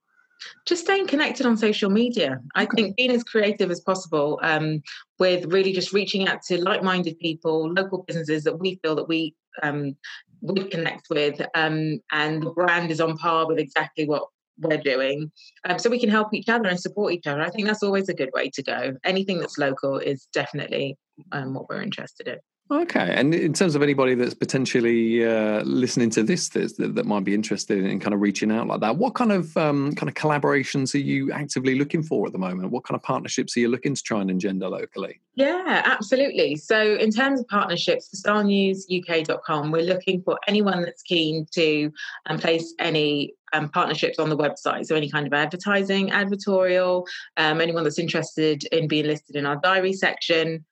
just 0.66 0.84
staying 0.84 1.08
connected 1.08 1.46
on 1.46 1.56
social 1.56 1.90
media. 1.90 2.42
I 2.54 2.66
think 2.66 2.98
being 2.98 3.12
as 3.12 3.24
creative 3.24 3.72
as 3.72 3.80
possible 3.80 4.42
um, 4.44 4.84
with 5.18 5.46
really 5.46 5.72
just 5.72 5.94
reaching 5.94 6.28
out 6.28 6.42
to 6.48 6.62
like-minded 6.62 7.18
people, 7.20 7.72
local 7.72 8.04
businesses 8.04 8.44
that 8.44 8.60
we 8.60 8.78
feel 8.84 8.94
that 8.96 9.08
we 9.08 9.36
um, 9.62 9.96
we 10.44 10.66
connect 10.66 11.08
with, 11.10 11.42
um, 11.56 12.00
and 12.12 12.44
the 12.44 12.52
brand 12.52 12.92
is 12.92 13.00
on 13.00 13.18
par 13.18 13.48
with 13.48 13.58
exactly 13.58 14.06
what 14.06 14.28
we're 14.60 14.78
doing, 14.78 15.32
um, 15.68 15.80
so 15.80 15.90
we 15.90 16.00
can 16.00 16.10
help 16.10 16.34
each 16.34 16.50
other 16.50 16.68
and 16.68 16.80
support 16.80 17.14
each 17.14 17.26
other. 17.26 17.42
I 17.42 17.50
think 17.50 17.66
that's 17.66 17.82
always 17.82 18.10
a 18.10 18.14
good 18.14 18.30
way 18.34 18.50
to 18.54 18.62
go. 18.62 18.94
Anything 19.04 19.40
that's 19.40 19.58
local 19.58 19.98
is 19.98 20.28
definitely 20.34 20.98
um, 21.32 21.54
what 21.54 21.70
we're 21.70 21.82
interested 21.82 22.28
in. 22.28 22.38
Okay, 22.72 23.14
and 23.14 23.36
in 23.36 23.52
terms 23.52 23.76
of 23.76 23.84
anybody 23.84 24.16
that's 24.16 24.34
potentially 24.34 25.26
uh, 25.26 25.62
listening 25.64 26.10
to 26.12 26.24
this 26.24 26.48
that, 26.50 26.96
that, 26.96 27.06
might 27.06 27.26
be 27.26 27.34
interested 27.34 27.84
in 27.84 28.00
kind 28.00 28.14
of 28.14 28.22
reaching 28.22 28.52
out 28.52 28.68
like 28.68 28.80
that, 28.80 28.96
what 28.96 29.16
kind 29.16 29.34
of 29.34 29.56
um, 29.58 29.94
kind 29.96 30.08
of 30.08 30.16
collaborations 30.16 30.96
are 30.96 31.00
you 31.00 31.30
actively 31.34 31.76
looking 31.76 32.02
for 32.02 32.26
at 32.26 32.32
the 32.32 32.40
moment? 32.40 32.72
What 32.72 32.86
kind 32.86 32.96
of 32.96 33.04
partnerships 33.04 33.58
are 33.58 33.60
you 33.60 33.68
looking 33.68 33.96
to 33.96 34.02
try 34.02 34.22
and 34.22 34.32
engender 34.32 34.70
locally? 34.70 35.20
Yeah, 35.36 35.82
absolutely. 35.84 36.56
So, 36.56 36.96
in 36.96 37.12
terms 37.12 37.42
of 37.42 37.48
partnerships, 37.50 38.08
for 38.08 38.16
stylenewsuk.com, 38.16 39.72
we're 39.72 39.84
looking 39.84 40.22
for 40.22 40.40
anyone 40.48 40.84
that's 40.84 41.04
keen 41.04 41.46
to 41.52 41.92
um, 42.28 42.40
place 42.40 42.74
any 42.80 43.34
um, 43.52 43.68
partnerships 43.70 44.20
on 44.20 44.30
the 44.30 44.38
website. 44.38 44.86
So, 44.86 44.96
any 44.96 45.12
kind 45.12 45.28
of 45.28 45.34
advertising, 45.34 46.12
advertorial, 46.12 47.06
um, 47.36 47.60
anyone 47.60 47.84
that's 47.84 48.00
interested 48.00 48.64
in 48.72 48.88
being 48.88 49.06
listed 49.06 49.36
in 49.36 49.46
our 49.46 49.58
diary 49.58 49.94
section 49.94 50.64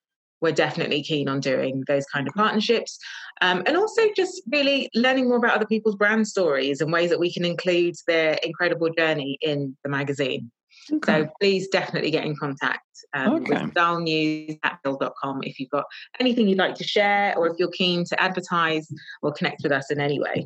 we're 0.42 0.52
definitely 0.52 1.04
keen 1.04 1.30
on 1.30 1.40
doing 1.40 1.84
those 1.88 2.06
kind 2.08 2.28
of 2.28 2.34
partnerships. 2.34 2.98
Um, 3.42 3.64
and 3.66 3.78
also 3.78 4.02
just 4.16 4.42
really 4.52 4.90
learning 4.94 5.28
more 5.28 5.38
about 5.38 5.56
other 5.56 5.66
people's 5.66 5.96
brand 5.96 6.28
stories 6.28 6.82
and 6.82 6.92
ways 6.92 7.10
that 7.10 7.20
we 7.20 7.32
can 7.32 7.46
include 7.46 7.96
their 8.08 8.34
incredible 8.44 8.90
journey 8.90 9.38
in 9.42 9.78
the 9.84 9.90
magazine. 9.90 10.52
Okay. 10.92 11.24
So 11.24 11.30
please 11.40 11.68
definitely 11.68 12.12
get 12.12 12.26
in 12.26 12.36
contact 12.36 12.86
um, 13.14 13.36
okay. 13.36 13.64
with 13.64 13.74
stylnews 13.74 14.60
at 14.64 14.80
bill.com 14.84 15.44
if 15.44 15.60
you've 15.60 15.70
got 15.70 15.86
anything 16.20 16.48
you'd 16.48 16.58
like 16.58 16.76
to 16.76 16.84
share 16.84 17.38
or 17.38 17.48
if 17.48 17.54
you're 17.60 17.72
keen 17.72 18.04
to 18.06 18.22
advertise 18.22 18.92
or 19.22 19.32
connect 19.32 19.62
with 19.64 19.72
us 19.72 19.92
in 19.92 20.00
any 20.00 20.20
way. 20.20 20.46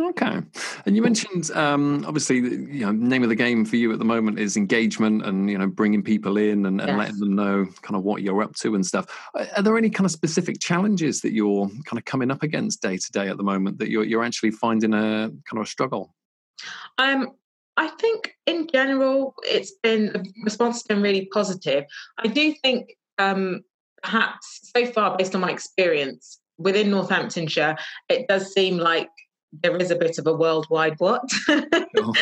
Okay, 0.00 0.40
and 0.86 0.94
you 0.94 1.02
mentioned 1.02 1.50
um, 1.52 2.04
obviously, 2.06 2.36
you 2.36 2.86
know, 2.86 2.92
name 2.92 3.24
of 3.24 3.28
the 3.28 3.34
game 3.34 3.64
for 3.64 3.74
you 3.74 3.92
at 3.92 3.98
the 3.98 4.04
moment 4.04 4.38
is 4.38 4.56
engagement 4.56 5.26
and 5.26 5.50
you 5.50 5.58
know 5.58 5.66
bringing 5.66 6.02
people 6.04 6.36
in 6.36 6.66
and, 6.66 6.80
and 6.80 6.90
yes. 6.90 6.98
letting 6.98 7.18
them 7.18 7.34
know 7.34 7.66
kind 7.82 7.96
of 7.96 8.04
what 8.04 8.22
you're 8.22 8.40
up 8.40 8.54
to 8.56 8.76
and 8.76 8.86
stuff. 8.86 9.06
Are 9.56 9.62
there 9.62 9.76
any 9.76 9.90
kind 9.90 10.04
of 10.04 10.12
specific 10.12 10.60
challenges 10.60 11.20
that 11.22 11.32
you're 11.32 11.68
kind 11.84 11.98
of 11.98 12.04
coming 12.04 12.30
up 12.30 12.44
against 12.44 12.80
day 12.80 12.96
to 12.96 13.12
day 13.12 13.28
at 13.28 13.36
the 13.38 13.42
moment 13.42 13.78
that 13.78 13.90
you're 13.90 14.04
you're 14.04 14.24
actually 14.24 14.52
finding 14.52 14.94
a 14.94 15.30
kind 15.30 15.54
of 15.54 15.62
a 15.62 15.66
struggle? 15.66 16.14
Um, 16.98 17.32
I 17.76 17.88
think 17.88 18.34
in 18.46 18.68
general, 18.72 19.34
it's 19.42 19.72
been 19.82 20.06
the 20.06 20.24
response 20.44 20.76
has 20.76 20.82
been 20.84 21.02
really 21.02 21.26
positive. 21.26 21.84
I 22.18 22.28
do 22.28 22.54
think 22.62 22.94
um, 23.18 23.62
perhaps 24.02 24.70
so 24.76 24.86
far, 24.86 25.16
based 25.16 25.34
on 25.34 25.40
my 25.40 25.50
experience 25.50 26.40
within 26.56 26.90
Northamptonshire, 26.90 27.76
it 28.08 28.26
does 28.28 28.52
seem 28.52 28.78
like 28.78 29.10
there 29.52 29.76
is 29.76 29.90
a 29.90 29.96
bit 29.96 30.18
of 30.18 30.26
a 30.26 30.32
worldwide 30.32 30.94
what, 30.98 31.22
oh. 31.48 32.14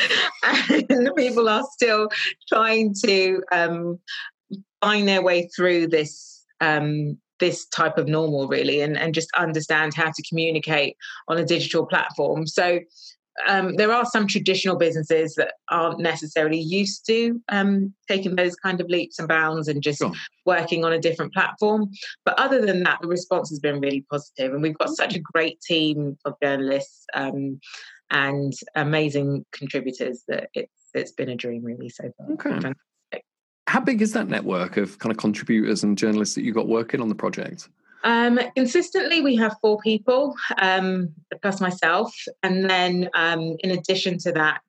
and 0.89 1.11
people 1.17 1.49
are 1.49 1.65
still 1.73 2.09
trying 2.49 2.95
to 3.05 3.43
um, 3.53 3.99
find 4.81 5.09
their 5.09 5.23
way 5.23 5.49
through 5.55 5.89
this 5.89 6.45
um, 6.61 7.19
this 7.39 7.67
type 7.67 7.99
of 7.99 8.09
normal, 8.09 8.49
really, 8.49 8.81
and 8.81 8.97
and 8.97 9.15
just 9.15 9.29
understand 9.37 9.95
how 9.95 10.07
to 10.07 10.23
communicate 10.29 10.97
on 11.29 11.39
a 11.39 11.45
digital 11.45 11.87
platform. 11.87 12.47
So 12.47 12.81
um, 13.47 13.77
there 13.77 13.93
are 13.93 14.05
some 14.05 14.27
traditional 14.27 14.77
businesses 14.77 15.35
that 15.35 15.55
aren't 15.71 16.01
necessarily 16.01 16.59
used 16.59 17.07
to 17.07 17.41
um, 17.49 17.93
taking 18.09 18.37
those 18.37 18.57
kind 18.57 18.81
of 18.81 18.89
leaps 18.89 19.19
and 19.19 19.29
bounds 19.29 19.69
and 19.69 19.83
just 19.83 19.99
sure. 19.99 20.13
working 20.45 20.85
on 20.85 20.93
a 20.93 20.99
different 20.99 21.33
platform. 21.33 21.91
But 22.25 22.39
other 22.39 22.65
than 22.65 22.83
that, 22.85 23.01
the 23.03 23.09
response 23.09 23.51
has 23.51 23.61
been 23.61 23.81
really 23.81 24.05
positive, 24.11 24.53
and 24.53 24.63
we've 24.63 24.79
got 24.79 24.91
such 24.91 25.15
a 25.15 25.21
great 25.21 25.61
team 25.61 26.17
of 26.25 26.35
journalists 26.43 27.05
um, 27.15 27.61
and 28.11 28.53
amazing 28.75 29.45
contributors 29.53 30.23
that 30.29 30.49
it's 30.55 30.73
it's 30.95 31.13
been 31.13 31.29
a 31.29 31.37
dream 31.37 31.63
really 31.63 31.89
so 31.89 32.11
far. 32.17 32.33
Okay. 32.33 32.73
How 33.69 33.81
big 33.81 34.01
is 34.01 34.13
that 34.13 34.29
network 34.29 34.77
of 34.77 34.99
kind 35.01 35.11
of 35.11 35.19
contributors 35.19 35.83
and 35.83 35.99
journalists 35.99 36.37
that 36.37 36.45
you 36.45 36.53
got 36.53 36.69
working 36.69 37.01
on 37.01 37.09
the 37.09 37.15
project? 37.17 37.69
Um, 38.05 38.39
consistently, 38.55 39.21
we 39.21 39.37
have 39.37 39.57
four 39.61 39.79
people, 39.79 40.35
um, 40.59 41.13
plus 41.43 41.61
myself. 41.61 42.15
And 42.43 42.69
then, 42.69 43.09
um, 43.15 43.57
in 43.61 43.73
addition 43.73 44.19
to 44.19 44.33
that, 44.33 44.63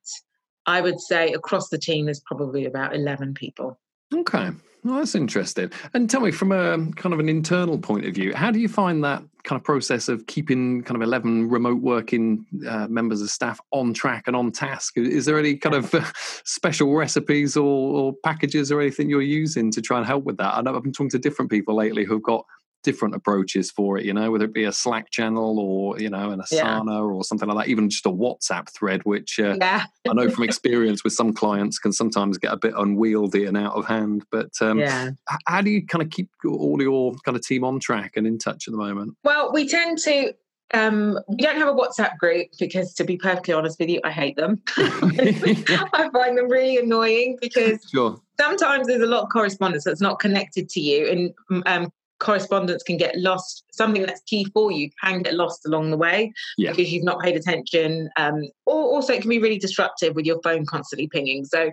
I 0.66 0.82
would 0.82 1.00
say 1.00 1.34
across 1.34 1.70
the 1.70 1.78
team, 1.78 2.06
there's 2.06 2.20
probably 2.20 2.66
about 2.66 2.96
11 2.96 3.34
people. 3.34 3.80
Okay. 4.14 4.52
Well, 4.84 5.00
that's 5.00 5.16
interesting. 5.16 5.72
And 5.94 6.10
tell 6.10 6.22
me, 6.22 6.32
from 6.32 6.52
a 6.52 6.78
kind 6.96 7.14
of 7.14 7.20
an 7.20 7.28
internal 7.28 7.78
point 7.78 8.06
of 8.06 8.16
view, 8.16 8.34
how 8.34 8.52
do 8.52 8.60
you 8.60 8.70
find 8.70 9.04
that 9.04 9.22
kind 9.44 9.60
of 9.60 9.64
process 9.64 10.08
of 10.08 10.28
keeping 10.28 10.82
kind 10.84 10.96
of 10.96 11.02
11 11.02 11.50
remote 11.50 11.82
working 11.82 12.46
uh, 12.68 12.88
members 12.88 13.22
of 13.22 13.30
staff 13.30 13.60
on 13.72 13.94
track 13.94 14.24
and 14.28 14.36
on 14.36 14.52
task? 14.52 14.98
Is 14.98 15.26
there 15.26 15.38
any 15.40 15.56
kind 15.56 15.76
of 15.76 15.94
uh, 15.94 16.04
special 16.46 16.96
recipes 16.96 17.58
or, 17.58 17.66
or, 17.66 18.14
packages 18.24 18.72
or 18.72 18.80
anything 18.80 19.10
you're 19.10 19.22
using 19.22 19.72
to 19.72 19.82
try 19.82 19.98
and 19.98 20.06
help 20.06 20.24
with 20.24 20.38
that? 20.38 20.54
I 20.54 20.62
know 20.62 20.76
I've 20.76 20.84
been 20.84 20.94
talking 20.94 21.10
to 21.12 21.20
different 21.20 21.52
people 21.52 21.76
lately 21.76 22.06
who've 22.06 22.24
got 22.24 22.46
different 22.84 23.16
approaches 23.16 23.72
for 23.72 23.98
it, 23.98 24.06
you 24.06 24.14
know, 24.14 24.32
whether 24.32 24.46
it 24.46 24.54
be 24.54 24.64
a 24.64 24.72
Slack 24.72 25.12
channel 25.12 25.60
or, 25.60 26.00
you 26.00 26.10
know, 26.10 26.32
an 26.32 26.40
Asana 26.40 26.86
yeah. 26.86 27.02
or 27.02 27.24
something 27.24 27.48
like 27.48 27.66
that, 27.66 27.70
even 27.70 27.90
just 27.90 28.06
a 28.06 28.10
WhatsApp 28.10 28.70
thread, 28.70 29.02
which 29.04 29.40
uh, 29.40 29.58
yeah. 29.60 29.86
I 30.08 30.14
know 30.14 30.30
from 30.30 30.44
experience 30.44 31.04
with 31.04 31.14
some 31.14 31.34
clients 31.34 31.80
can 31.80 31.92
sometimes 31.92 32.38
get 32.38 32.54
a 32.54 32.58
bit 32.58 32.74
unwieldy 32.78 33.46
and 33.46 33.58
out 33.58 33.74
of 33.74 33.86
hand. 33.86 34.24
But 34.32 34.52
um, 34.62 34.80
yeah. 34.80 35.12
how 35.46 35.62
do 35.62 35.70
you 35.70 35.86
kind 35.86 36.02
of 36.02 36.10
keep 36.10 36.30
all 36.46 36.82
your 36.82 37.16
kind 37.26 37.36
of 37.36 37.46
team 37.46 37.64
on 37.64 37.80
track 37.80 38.14
and 38.16 38.26
in 38.26 38.38
touch 38.38 38.68
at 38.68 38.72
the 38.72 38.78
moment? 38.78 39.18
Well, 39.24 39.52
we 39.52 39.68
tend 39.68 39.98
to 40.00 40.34
um, 40.74 41.18
we 41.30 41.38
don't 41.38 41.58
have 41.58 41.70
a 41.70 41.74
WhatsApp 41.74 42.18
group 42.18 42.48
because, 42.60 42.94
to 42.96 43.04
be 43.04 43.18
perfectly 43.18 43.54
honest 43.54 43.80
with 43.80 43.90
you, 43.90 44.02
I 44.04 44.12
hate 44.12 44.36
them. 44.36 44.62
I 44.78 46.10
find 46.14 46.38
them 46.38 46.50
really 46.50 46.78
annoying 46.78 47.38
because 47.42 47.80
sure. 47.90 48.20
sometimes 48.40 48.88
there's 48.88 49.02
a 49.02 49.06
lot 49.06 49.24
of 49.24 49.30
correspondence 49.30 49.86
that's 49.86 50.02
not 50.02 50.20
connected 50.20 50.68
to 50.70 50.82
you, 50.82 51.08
and 51.08 51.64
um, 51.68 51.90
correspondence 52.20 52.84
can 52.84 52.98
get 52.98 53.18
lost. 53.18 53.64
Something 53.72 54.04
that's 54.04 54.22
key 54.22 54.46
for 54.54 54.72
you 54.72 54.90
can 55.04 55.22
get 55.22 55.34
lost 55.34 55.66
along 55.66 55.92
the 55.92 55.98
way 55.98 56.34
yeah. 56.58 56.72
because 56.72 56.92
you've 56.92 57.04
not 57.04 57.20
paid 57.20 57.36
attention. 57.36 58.10
Um, 58.18 58.44
or 58.66 58.82
also, 58.84 59.14
it 59.14 59.22
can 59.22 59.30
be 59.30 59.40
really 59.40 59.60
disruptive 59.60 60.16
with 60.16 60.26
your 60.26 60.42
phone 60.42 60.66
constantly 60.66 61.08
pinging. 61.08 61.46
So, 61.46 61.72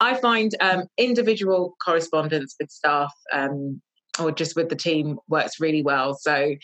I 0.00 0.14
find 0.14 0.52
um, 0.60 0.84
individual 0.98 1.76
correspondence 1.84 2.54
with 2.58 2.70
staff 2.70 3.12
um, 3.32 3.80
or 4.18 4.32
just 4.32 4.56
with 4.56 4.68
the 4.68 4.76
team 4.76 5.18
works 5.28 5.60
really 5.60 5.82
well. 5.82 6.14
So 6.14 6.54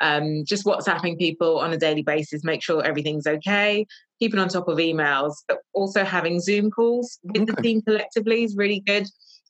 um, 0.00 0.44
just 0.44 0.64
WhatsApping 0.64 1.18
people 1.18 1.58
on 1.58 1.72
a 1.72 1.76
daily 1.76 2.02
basis, 2.02 2.44
make 2.44 2.62
sure 2.62 2.84
everything's 2.84 3.26
okay, 3.26 3.86
keeping 4.18 4.40
on 4.40 4.48
top 4.48 4.68
of 4.68 4.78
emails, 4.78 5.34
but 5.48 5.58
also 5.72 6.04
having 6.04 6.40
Zoom 6.40 6.70
calls 6.70 7.18
with 7.22 7.42
okay. 7.42 7.52
the 7.52 7.62
team 7.62 7.82
collectively 7.82 8.44
is 8.44 8.56
really 8.56 8.80
good. 8.80 9.06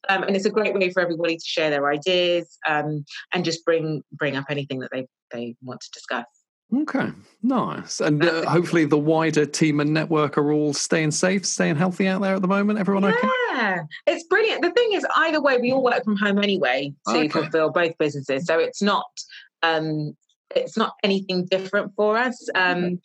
Um, 0.08 0.22
and 0.22 0.34
it's 0.34 0.46
a 0.46 0.50
great 0.50 0.74
way 0.74 0.90
for 0.90 1.00
everybody 1.00 1.36
to 1.36 1.44
share 1.44 1.70
their 1.70 1.90
ideas 1.90 2.58
um, 2.66 3.04
and 3.32 3.44
just 3.44 3.64
bring 3.64 4.02
bring 4.12 4.36
up 4.36 4.46
anything 4.48 4.80
that 4.80 4.90
they 4.92 5.06
they 5.30 5.56
want 5.62 5.80
to 5.80 5.90
discuss. 5.90 6.26
Okay, 6.72 7.10
nice. 7.42 8.00
And 8.00 8.24
uh, 8.24 8.48
hopefully 8.48 8.84
the 8.84 8.98
wider 8.98 9.44
team 9.44 9.80
and 9.80 9.92
network 9.92 10.38
are 10.38 10.52
all 10.52 10.72
staying 10.72 11.10
safe, 11.10 11.44
staying 11.44 11.74
healthy 11.74 12.06
out 12.06 12.22
there 12.22 12.36
at 12.36 12.42
the 12.42 12.48
moment. 12.48 12.78
Everyone 12.78 13.02
yeah, 13.02 13.10
okay? 13.10 13.28
Yeah, 13.50 13.80
it's 14.06 14.24
brilliant. 14.24 14.62
The 14.62 14.70
thing 14.70 14.92
is, 14.92 15.04
either 15.16 15.42
way, 15.42 15.58
we 15.58 15.72
all 15.72 15.82
work 15.82 16.04
from 16.04 16.16
home 16.16 16.38
anyway 16.38 16.92
to 17.08 17.18
okay. 17.18 17.28
fulfill 17.28 17.70
both 17.70 17.98
businesses. 17.98 18.46
So 18.46 18.58
it's 18.60 18.80
not 18.80 19.06
um, 19.64 20.16
it's 20.54 20.76
not 20.76 20.94
anything 21.02 21.46
different 21.46 21.92
for 21.96 22.16
us. 22.16 22.48
Um, 22.54 23.00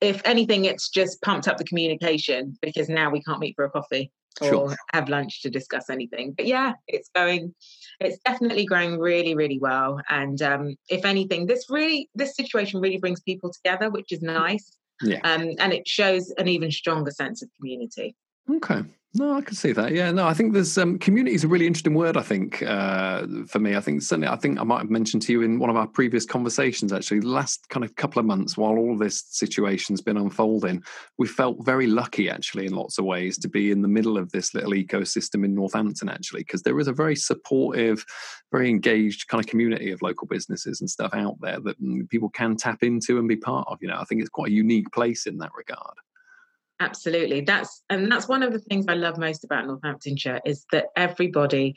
if 0.00 0.20
anything, 0.24 0.64
it's 0.64 0.88
just 0.88 1.22
pumped 1.22 1.46
up 1.46 1.58
the 1.58 1.64
communication 1.64 2.58
because 2.60 2.88
now 2.88 3.10
we 3.10 3.22
can't 3.22 3.38
meet 3.38 3.54
for 3.54 3.64
a 3.64 3.70
coffee 3.70 4.10
or 4.40 4.48
sure. 4.48 4.76
have 4.92 5.08
lunch 5.08 5.42
to 5.42 5.50
discuss 5.50 5.90
anything. 5.90 6.32
But 6.32 6.46
yeah, 6.46 6.74
it's 6.86 7.10
going, 7.14 7.54
it's 8.00 8.18
definitely 8.24 8.66
going 8.66 8.98
really, 8.98 9.34
really 9.34 9.58
well. 9.58 10.00
And 10.08 10.40
um, 10.42 10.76
if 10.88 11.04
anything, 11.04 11.46
this 11.46 11.66
really, 11.70 12.10
this 12.14 12.36
situation 12.36 12.80
really 12.80 12.98
brings 12.98 13.20
people 13.20 13.52
together, 13.52 13.90
which 13.90 14.12
is 14.12 14.22
nice. 14.22 14.76
Yeah. 15.02 15.20
Um, 15.24 15.52
and 15.58 15.72
it 15.72 15.86
shows 15.86 16.32
an 16.38 16.48
even 16.48 16.70
stronger 16.70 17.10
sense 17.10 17.42
of 17.42 17.48
community. 17.58 18.16
Okay. 18.50 18.82
No, 19.18 19.34
I 19.34 19.40
can 19.40 19.54
see 19.54 19.72
that. 19.72 19.92
Yeah, 19.92 20.10
no, 20.10 20.26
I 20.26 20.34
think 20.34 20.52
there's 20.52 20.76
um, 20.76 20.98
community 20.98 21.34
is 21.34 21.42
a 21.42 21.48
really 21.48 21.66
interesting 21.66 21.94
word. 21.94 22.18
I 22.18 22.22
think 22.22 22.62
uh, 22.62 23.26
for 23.46 23.58
me, 23.58 23.74
I 23.74 23.80
think 23.80 24.02
certainly, 24.02 24.28
I 24.28 24.36
think 24.36 24.60
I 24.60 24.62
might 24.62 24.80
have 24.80 24.90
mentioned 24.90 25.22
to 25.22 25.32
you 25.32 25.40
in 25.40 25.58
one 25.58 25.70
of 25.70 25.76
our 25.76 25.86
previous 25.86 26.26
conversations. 26.26 26.92
Actually, 26.92 27.20
the 27.20 27.28
last 27.28 27.66
kind 27.70 27.82
of 27.82 27.94
couple 27.96 28.20
of 28.20 28.26
months, 28.26 28.58
while 28.58 28.76
all 28.76 28.94
this 28.98 29.24
situation's 29.30 30.02
been 30.02 30.18
unfolding, 30.18 30.82
we 31.16 31.26
felt 31.26 31.64
very 31.64 31.86
lucky, 31.86 32.28
actually, 32.28 32.66
in 32.66 32.74
lots 32.74 32.98
of 32.98 33.06
ways, 33.06 33.38
to 33.38 33.48
be 33.48 33.70
in 33.70 33.80
the 33.80 33.88
middle 33.88 34.18
of 34.18 34.32
this 34.32 34.54
little 34.54 34.72
ecosystem 34.72 35.46
in 35.46 35.54
Northampton, 35.54 36.10
actually, 36.10 36.40
because 36.40 36.62
there 36.62 36.78
is 36.78 36.88
a 36.88 36.92
very 36.92 37.16
supportive, 37.16 38.04
very 38.52 38.68
engaged 38.68 39.28
kind 39.28 39.42
of 39.42 39.48
community 39.48 39.92
of 39.92 40.02
local 40.02 40.26
businesses 40.26 40.82
and 40.82 40.90
stuff 40.90 41.14
out 41.14 41.40
there 41.40 41.60
that 41.60 41.82
mm, 41.82 42.06
people 42.10 42.28
can 42.28 42.54
tap 42.54 42.82
into 42.82 43.18
and 43.18 43.28
be 43.28 43.36
part 43.36 43.66
of. 43.68 43.78
You 43.80 43.88
know, 43.88 43.98
I 43.98 44.04
think 44.04 44.20
it's 44.20 44.28
quite 44.28 44.50
a 44.50 44.54
unique 44.54 44.92
place 44.92 45.26
in 45.26 45.38
that 45.38 45.52
regard. 45.56 45.94
Absolutely. 46.78 47.40
That's 47.40 47.82
and 47.88 48.10
that's 48.12 48.28
one 48.28 48.42
of 48.42 48.52
the 48.52 48.58
things 48.58 48.86
I 48.88 48.94
love 48.94 49.18
most 49.18 49.44
about 49.44 49.66
Northamptonshire 49.66 50.40
is 50.44 50.66
that 50.72 50.86
everybody 50.94 51.74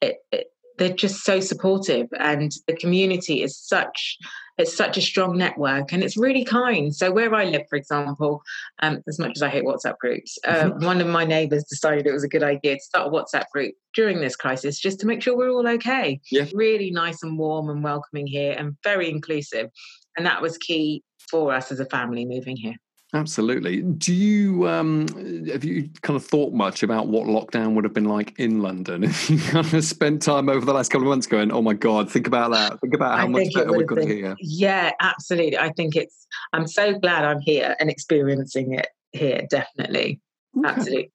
it, 0.00 0.16
it, 0.32 0.48
they're 0.80 0.88
just 0.88 1.24
so 1.24 1.40
supportive 1.40 2.08
and 2.18 2.52
the 2.66 2.74
community 2.74 3.42
is 3.42 3.56
such 3.56 4.16
it's 4.56 4.74
such 4.74 4.96
a 4.96 5.02
strong 5.02 5.36
network 5.36 5.92
and 5.92 6.02
it's 6.02 6.16
really 6.16 6.44
kind 6.44 6.94
so 6.96 7.12
where 7.12 7.34
i 7.34 7.44
live 7.44 7.62
for 7.68 7.76
example 7.76 8.42
um, 8.82 9.02
as 9.06 9.18
much 9.18 9.32
as 9.36 9.42
i 9.42 9.48
hate 9.48 9.64
whatsapp 9.64 9.96
groups 9.98 10.38
uh, 10.46 10.70
one 10.78 11.00
of 11.00 11.06
my 11.06 11.24
neighbours 11.24 11.64
decided 11.64 12.06
it 12.06 12.12
was 12.12 12.24
a 12.24 12.28
good 12.28 12.42
idea 12.42 12.74
to 12.74 12.82
start 12.82 13.06
a 13.06 13.10
whatsapp 13.10 13.44
group 13.52 13.74
during 13.94 14.20
this 14.20 14.36
crisis 14.36 14.80
just 14.80 14.98
to 14.98 15.06
make 15.06 15.22
sure 15.22 15.36
we're 15.36 15.50
all 15.50 15.68
okay 15.68 16.18
yeah. 16.30 16.46
really 16.54 16.90
nice 16.90 17.22
and 17.22 17.38
warm 17.38 17.68
and 17.68 17.84
welcoming 17.84 18.26
here 18.26 18.54
and 18.58 18.76
very 18.82 19.08
inclusive 19.10 19.68
and 20.16 20.24
that 20.24 20.40
was 20.40 20.56
key 20.58 21.04
for 21.30 21.52
us 21.52 21.70
as 21.70 21.78
a 21.78 21.86
family 21.86 22.24
moving 22.24 22.56
here 22.56 22.76
Absolutely. 23.12 23.82
Do 23.82 24.14
you 24.14 24.68
um, 24.68 25.08
have 25.48 25.64
you 25.64 25.90
kind 26.02 26.16
of 26.16 26.24
thought 26.24 26.52
much 26.52 26.84
about 26.84 27.08
what 27.08 27.26
lockdown 27.26 27.74
would 27.74 27.82
have 27.82 27.92
been 27.92 28.04
like 28.04 28.38
in 28.38 28.62
London 28.62 29.02
if 29.04 29.28
you 29.28 29.38
kind 29.38 29.74
of 29.74 29.84
spent 29.84 30.22
time 30.22 30.48
over 30.48 30.64
the 30.64 30.72
last 30.72 30.90
couple 30.90 31.06
of 31.06 31.10
months 31.10 31.26
going, 31.26 31.50
"Oh 31.50 31.62
my 31.62 31.74
God, 31.74 32.10
think 32.10 32.28
about 32.28 32.52
that! 32.52 32.80
Think 32.80 32.94
about 32.94 33.18
how 33.18 33.24
I 33.24 33.28
much 33.28 33.52
better 33.52 33.72
we 33.72 33.84
could 33.84 34.04
here." 34.04 34.36
Yeah, 34.40 34.92
absolutely. 35.00 35.58
I 35.58 35.70
think 35.70 35.96
it's. 35.96 36.26
I'm 36.52 36.68
so 36.68 36.98
glad 36.98 37.24
I'm 37.24 37.40
here 37.40 37.74
and 37.80 37.90
experiencing 37.90 38.74
it 38.74 38.86
here. 39.12 39.44
Definitely, 39.50 40.20
okay. 40.56 40.68
absolutely. 40.68 41.12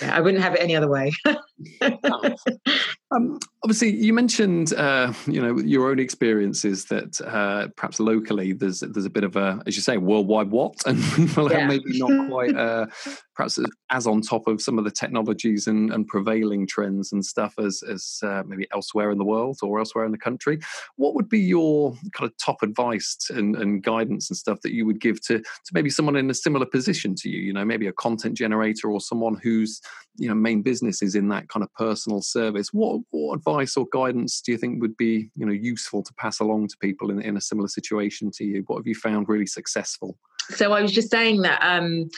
Yeah, 0.00 0.16
I 0.16 0.20
wouldn't 0.20 0.42
have 0.44 0.54
it 0.54 0.60
any 0.60 0.76
other 0.76 0.88
way. 0.88 1.10
um, 3.12 3.40
obviously, 3.64 3.90
you 3.90 4.12
mentioned 4.12 4.72
uh, 4.74 5.12
you 5.26 5.40
know 5.40 5.58
your 5.58 5.90
own 5.90 5.98
experiences 5.98 6.84
that 6.86 7.20
uh, 7.22 7.68
perhaps 7.76 7.98
locally 7.98 8.52
there's 8.52 8.80
there's 8.80 9.04
a 9.04 9.10
bit 9.10 9.24
of 9.24 9.34
a 9.34 9.60
as 9.66 9.74
you 9.74 9.82
say 9.82 9.96
worldwide 9.96 10.50
what, 10.50 10.74
and 10.86 11.02
people 11.14 11.50
yeah. 11.50 11.64
are 11.64 11.66
maybe 11.66 11.98
not 11.98 12.28
quite 12.28 12.56
uh, 12.56 12.86
perhaps 13.34 13.58
as 13.90 14.06
on 14.06 14.20
top 14.20 14.46
of 14.46 14.62
some 14.62 14.78
of 14.78 14.84
the 14.84 14.90
technologies 14.90 15.66
and, 15.66 15.92
and 15.92 16.06
prevailing 16.06 16.66
trends 16.66 17.10
and 17.12 17.24
stuff 17.24 17.54
as 17.58 17.82
as 17.82 18.20
uh, 18.22 18.44
maybe 18.46 18.66
elsewhere 18.72 19.10
in 19.10 19.18
the 19.18 19.24
world 19.24 19.58
or 19.62 19.80
elsewhere 19.80 20.04
in 20.04 20.12
the 20.12 20.18
country. 20.18 20.60
What 20.96 21.14
would 21.14 21.28
be 21.28 21.40
your 21.40 21.92
kind 22.12 22.30
of 22.30 22.36
top 22.38 22.62
advice 22.62 23.16
and, 23.30 23.56
and 23.56 23.82
guidance 23.82 24.30
and 24.30 24.36
stuff 24.36 24.60
that 24.60 24.72
you 24.72 24.86
would 24.86 25.00
give 25.00 25.20
to 25.22 25.38
to 25.40 25.72
maybe 25.72 25.90
someone 25.90 26.14
in 26.14 26.30
a 26.30 26.34
similar 26.34 26.66
position 26.66 27.16
to 27.16 27.28
you? 27.28 27.40
You 27.40 27.54
know, 27.54 27.64
maybe 27.64 27.88
a 27.88 27.92
content 27.92 28.36
generator 28.36 28.88
or 28.88 29.00
someone 29.00 29.36
who's 29.42 29.80
you 30.16 30.28
know 30.28 30.34
main 30.34 30.62
business 30.62 31.02
is 31.02 31.14
in 31.14 31.28
that 31.28 31.48
kind 31.48 31.62
of 31.62 31.72
personal 31.74 32.22
service. 32.22 32.68
What, 32.72 33.00
what 33.10 33.34
advice 33.34 33.76
or 33.76 33.86
guidance 33.92 34.40
do 34.40 34.52
you 34.52 34.58
think 34.58 34.80
would 34.80 34.96
be 34.96 35.30
you 35.36 35.46
know 35.46 35.52
useful 35.52 36.02
to 36.02 36.14
pass 36.14 36.40
along 36.40 36.68
to 36.68 36.76
people 36.78 37.10
in, 37.10 37.20
in 37.20 37.36
a 37.36 37.40
similar 37.40 37.68
situation 37.68 38.30
to 38.32 38.44
you? 38.44 38.64
What 38.66 38.78
have 38.78 38.86
you 38.86 38.94
found 38.94 39.28
really 39.28 39.46
successful? 39.46 40.16
So 40.50 40.72
i 40.72 40.82
was 40.82 40.92
just 40.92 41.10
saying 41.10 41.42
that 41.42 41.60
um 41.62 42.08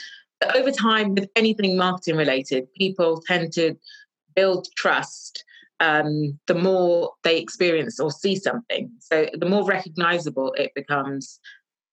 over 0.55 0.71
time 0.71 1.13
with 1.13 1.29
anything 1.35 1.77
marketing 1.77 2.17
related 2.17 2.67
people 2.73 3.21
tend 3.27 3.53
to 3.53 3.75
build 4.35 4.67
trust 4.75 5.43
um, 5.79 6.39
the 6.47 6.55
more 6.55 7.11
they 7.23 7.39
experience 7.39 7.99
or 7.99 8.09
see 8.11 8.35
something. 8.35 8.89
So 8.99 9.27
the 9.33 9.45
more 9.45 9.65
recognizable 9.65 10.53
it 10.57 10.71
becomes, 10.75 11.39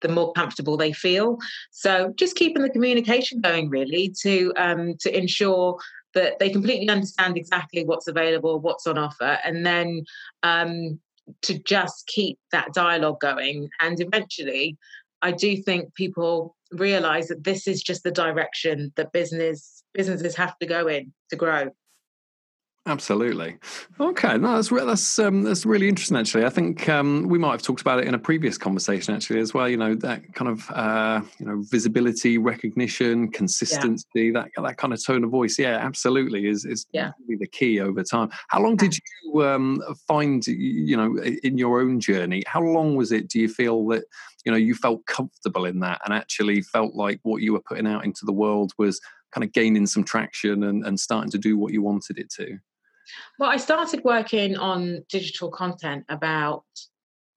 the 0.00 0.08
more 0.08 0.32
comfortable 0.32 0.76
they 0.76 0.92
feel. 0.92 1.38
So 1.70 2.12
just 2.16 2.36
keeping 2.36 2.62
the 2.62 2.70
communication 2.70 3.40
going 3.40 3.68
really 3.68 4.14
to 4.22 4.52
um, 4.56 4.94
to 5.00 5.16
ensure 5.16 5.78
that 6.14 6.38
they 6.38 6.50
completely 6.50 6.88
understand 6.88 7.36
exactly 7.36 7.84
what's 7.84 8.08
available, 8.08 8.58
what's 8.60 8.86
on 8.86 8.98
offer, 8.98 9.38
and 9.44 9.64
then 9.64 10.04
um, 10.42 10.98
to 11.42 11.58
just 11.62 12.06
keep 12.06 12.38
that 12.52 12.72
dialogue 12.74 13.20
going. 13.20 13.68
And 13.80 14.00
eventually, 14.00 14.76
I 15.22 15.32
do 15.32 15.56
think 15.56 15.94
people 15.94 16.56
realize 16.72 17.28
that 17.28 17.44
this 17.44 17.66
is 17.66 17.82
just 17.82 18.02
the 18.02 18.10
direction 18.10 18.92
that 18.96 19.12
business 19.12 19.82
businesses 19.92 20.36
have 20.36 20.56
to 20.58 20.66
go 20.66 20.86
in 20.86 21.12
to 21.30 21.36
grow. 21.36 21.70
Absolutely. 22.90 23.56
Okay, 24.00 24.36
no, 24.36 24.56
that's 24.56 24.68
that's 24.68 25.18
um, 25.20 25.44
that's 25.44 25.64
really 25.64 25.88
interesting. 25.88 26.16
Actually, 26.16 26.44
I 26.44 26.50
think 26.50 26.88
um, 26.88 27.28
we 27.28 27.38
might 27.38 27.52
have 27.52 27.62
talked 27.62 27.80
about 27.80 28.00
it 28.00 28.08
in 28.08 28.14
a 28.14 28.18
previous 28.18 28.58
conversation 28.58 29.14
actually 29.14 29.38
as 29.38 29.54
well. 29.54 29.68
You 29.68 29.76
know 29.76 29.94
that 29.94 30.34
kind 30.34 30.50
of 30.50 30.68
uh, 30.72 31.20
you 31.38 31.46
know 31.46 31.62
visibility, 31.70 32.36
recognition, 32.36 33.30
consistency, 33.30 34.06
yeah. 34.14 34.32
that 34.32 34.48
that 34.60 34.76
kind 34.76 34.92
of 34.92 35.04
tone 35.04 35.22
of 35.22 35.30
voice. 35.30 35.56
Yeah, 35.56 35.76
absolutely 35.76 36.48
is 36.48 36.64
is 36.64 36.84
yeah. 36.90 37.12
the 37.28 37.46
key 37.46 37.78
over 37.78 38.02
time. 38.02 38.30
How 38.48 38.60
long 38.60 38.74
did 38.74 38.96
you 39.22 39.44
um, 39.46 39.80
find 40.08 40.44
you 40.48 40.96
know 40.96 41.16
in 41.44 41.58
your 41.58 41.80
own 41.80 42.00
journey? 42.00 42.42
How 42.48 42.60
long 42.60 42.96
was 42.96 43.12
it? 43.12 43.28
Do 43.28 43.38
you 43.38 43.48
feel 43.48 43.86
that 43.88 44.02
you 44.44 44.50
know 44.50 44.58
you 44.58 44.74
felt 44.74 45.06
comfortable 45.06 45.64
in 45.64 45.78
that 45.80 46.00
and 46.04 46.12
actually 46.12 46.62
felt 46.62 46.96
like 46.96 47.20
what 47.22 47.40
you 47.40 47.52
were 47.52 47.62
putting 47.62 47.86
out 47.86 48.04
into 48.04 48.24
the 48.24 48.32
world 48.32 48.72
was 48.78 49.00
kind 49.30 49.44
of 49.44 49.52
gaining 49.52 49.86
some 49.86 50.02
traction 50.02 50.64
and, 50.64 50.84
and 50.84 50.98
starting 50.98 51.30
to 51.30 51.38
do 51.38 51.56
what 51.56 51.72
you 51.72 51.82
wanted 51.82 52.18
it 52.18 52.30
to? 52.30 52.58
Well, 53.38 53.50
I 53.50 53.56
started 53.56 54.02
working 54.04 54.56
on 54.56 55.04
digital 55.08 55.50
content 55.50 56.04
about, 56.08 56.64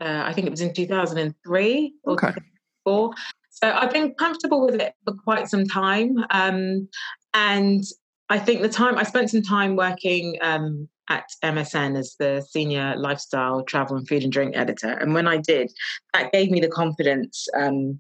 uh, 0.02 0.24
I 0.26 0.34
think 0.34 0.48
it 0.48 0.52
was 0.52 0.62
in 0.62 0.74
2003 0.74 1.94
or 2.04 2.14
okay. 2.14 2.28
2004. 2.28 3.14
So 3.50 3.72
I've 3.72 3.92
been 3.92 4.14
comfortable 4.16 4.66
with 4.66 4.76
it 4.82 4.94
for 5.06 5.14
quite 5.14 5.48
some 5.48 5.66
time. 5.66 6.18
Um, 6.32 6.90
and 7.34 7.84
I 8.30 8.40
think 8.40 8.62
the 8.62 8.70
time 8.70 8.98
I 8.98 9.04
spent 9.04 9.30
some 9.30 9.44
time 9.44 9.76
working 9.76 10.38
um, 10.42 10.90
at 11.10 11.30
MSN 11.44 11.98
as 11.98 12.16
the 12.18 12.46
senior 12.50 12.96
lifestyle, 12.98 13.64
travel, 13.64 13.98
and 13.98 14.08
food 14.08 14.24
and 14.24 14.32
drink 14.32 14.56
editor. 14.56 14.92
And 14.92 15.14
when 15.14 15.28
I 15.28 15.38
did, 15.38 15.72
that 16.14 16.32
gave 16.32 16.50
me 16.50 16.60
the 16.60 16.70
confidence 16.70 17.48
um, 17.56 18.00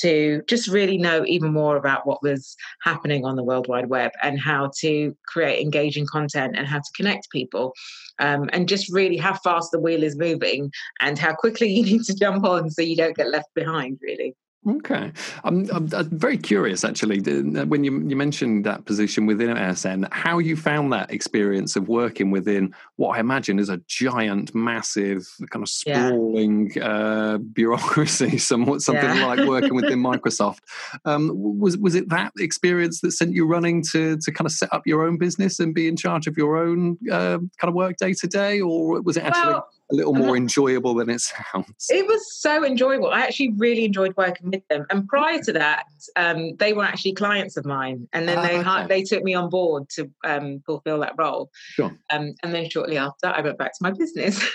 to 0.00 0.42
just 0.48 0.68
really 0.68 0.98
know 0.98 1.24
even 1.26 1.52
more 1.52 1.76
about 1.76 2.06
what 2.06 2.22
was 2.22 2.56
happening 2.82 3.24
on 3.24 3.36
the 3.36 3.44
World 3.44 3.68
Wide 3.68 3.88
Web 3.88 4.12
and 4.22 4.40
how 4.40 4.70
to 4.80 5.16
create 5.26 5.62
engaging 5.62 6.06
content 6.06 6.56
and 6.56 6.66
how 6.66 6.78
to 6.78 6.92
connect 6.96 7.30
people. 7.30 7.72
Um, 8.20 8.48
and 8.52 8.68
just 8.68 8.92
really 8.92 9.16
how 9.16 9.34
fast 9.34 9.72
the 9.72 9.80
wheel 9.80 10.04
is 10.04 10.16
moving 10.16 10.70
and 11.00 11.18
how 11.18 11.34
quickly 11.34 11.68
you 11.72 11.84
need 11.84 12.04
to 12.04 12.14
jump 12.14 12.44
on 12.44 12.70
so 12.70 12.82
you 12.82 12.96
don't 12.96 13.16
get 13.16 13.28
left 13.28 13.52
behind, 13.54 13.98
really. 14.02 14.34
Okay, 14.66 15.12
I'm, 15.44 15.68
I'm, 15.70 15.88
I'm, 15.92 16.18
very 16.18 16.38
curious 16.38 16.84
actually. 16.84 17.20
When 17.20 17.84
you 17.84 18.00
you 18.08 18.16
mentioned 18.16 18.64
that 18.64 18.86
position 18.86 19.26
within 19.26 19.50
MSN, 19.50 20.08
how 20.10 20.38
you 20.38 20.56
found 20.56 20.90
that 20.94 21.10
experience 21.10 21.76
of 21.76 21.88
working 21.88 22.30
within 22.30 22.74
what 22.96 23.16
I 23.16 23.20
imagine 23.20 23.58
is 23.58 23.68
a 23.68 23.76
giant, 23.88 24.54
massive, 24.54 25.28
kind 25.50 25.62
of 25.62 25.68
sprawling 25.68 26.72
yeah. 26.74 26.88
uh, 26.88 27.38
bureaucracy, 27.38 28.38
somewhat 28.52 28.80
something 28.80 29.04
yeah. 29.04 29.26
like 29.26 29.46
working 29.46 29.74
within 29.74 29.98
Microsoft. 30.12 30.60
Um, 31.04 31.30
was 31.34 31.76
was 31.76 31.94
it 31.94 32.08
that 32.08 32.32
experience 32.38 33.02
that 33.02 33.10
sent 33.12 33.34
you 33.34 33.46
running 33.46 33.82
to 33.92 34.16
to 34.16 34.32
kind 34.32 34.46
of 34.46 34.52
set 34.52 34.72
up 34.72 34.86
your 34.86 35.06
own 35.06 35.18
business 35.18 35.60
and 35.60 35.74
be 35.74 35.88
in 35.88 35.96
charge 35.96 36.26
of 36.26 36.38
your 36.38 36.56
own 36.56 36.96
uh, 37.12 37.36
kind 37.58 37.68
of 37.68 37.74
work 37.74 37.98
day 37.98 38.14
to 38.14 38.26
day, 38.26 38.62
or 38.62 39.02
was 39.02 39.18
it 39.18 39.24
actually? 39.24 39.52
Well, 39.52 39.68
a 39.94 39.96
little 39.96 40.14
more 40.14 40.36
enjoyable 40.36 40.94
than 40.94 41.08
it 41.08 41.20
sounds. 41.20 41.86
It 41.88 42.06
was 42.06 42.36
so 42.36 42.64
enjoyable. 42.64 43.08
I 43.08 43.20
actually 43.20 43.52
really 43.56 43.84
enjoyed 43.84 44.16
working 44.16 44.50
with 44.50 44.66
them. 44.68 44.86
And 44.90 45.06
prior 45.08 45.40
to 45.42 45.52
that, 45.52 45.84
um, 46.16 46.56
they 46.56 46.72
were 46.72 46.84
actually 46.84 47.14
clients 47.14 47.56
of 47.56 47.64
mine, 47.64 48.08
and 48.12 48.28
then 48.28 48.42
they 48.42 48.62
ah, 48.64 48.80
okay. 48.80 48.88
they 48.88 49.02
took 49.02 49.22
me 49.22 49.34
on 49.34 49.48
board 49.48 49.88
to 49.90 50.10
um, 50.24 50.62
fulfill 50.66 51.00
that 51.00 51.14
role. 51.16 51.50
Sure. 51.74 51.96
Um, 52.10 52.34
and 52.42 52.54
then 52.54 52.68
shortly 52.68 52.98
after, 52.98 53.28
I 53.28 53.40
went 53.40 53.58
back 53.58 53.72
to 53.72 53.78
my 53.82 53.92
business. 53.92 54.42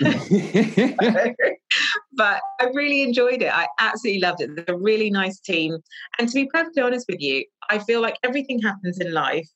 but 2.12 2.40
I 2.60 2.64
really 2.74 3.02
enjoyed 3.02 3.42
it. 3.42 3.52
I 3.52 3.66
absolutely 3.78 4.20
loved 4.20 4.42
it. 4.42 4.50
They're 4.54 4.74
a 4.74 4.78
really 4.78 5.10
nice 5.10 5.40
team, 5.40 5.78
and 6.18 6.28
to 6.28 6.34
be 6.34 6.46
perfectly 6.46 6.82
honest 6.82 7.06
with 7.08 7.20
you, 7.20 7.44
I 7.70 7.78
feel 7.78 8.00
like 8.00 8.18
everything 8.22 8.60
happens 8.60 8.98
in 9.00 9.12
life 9.12 9.48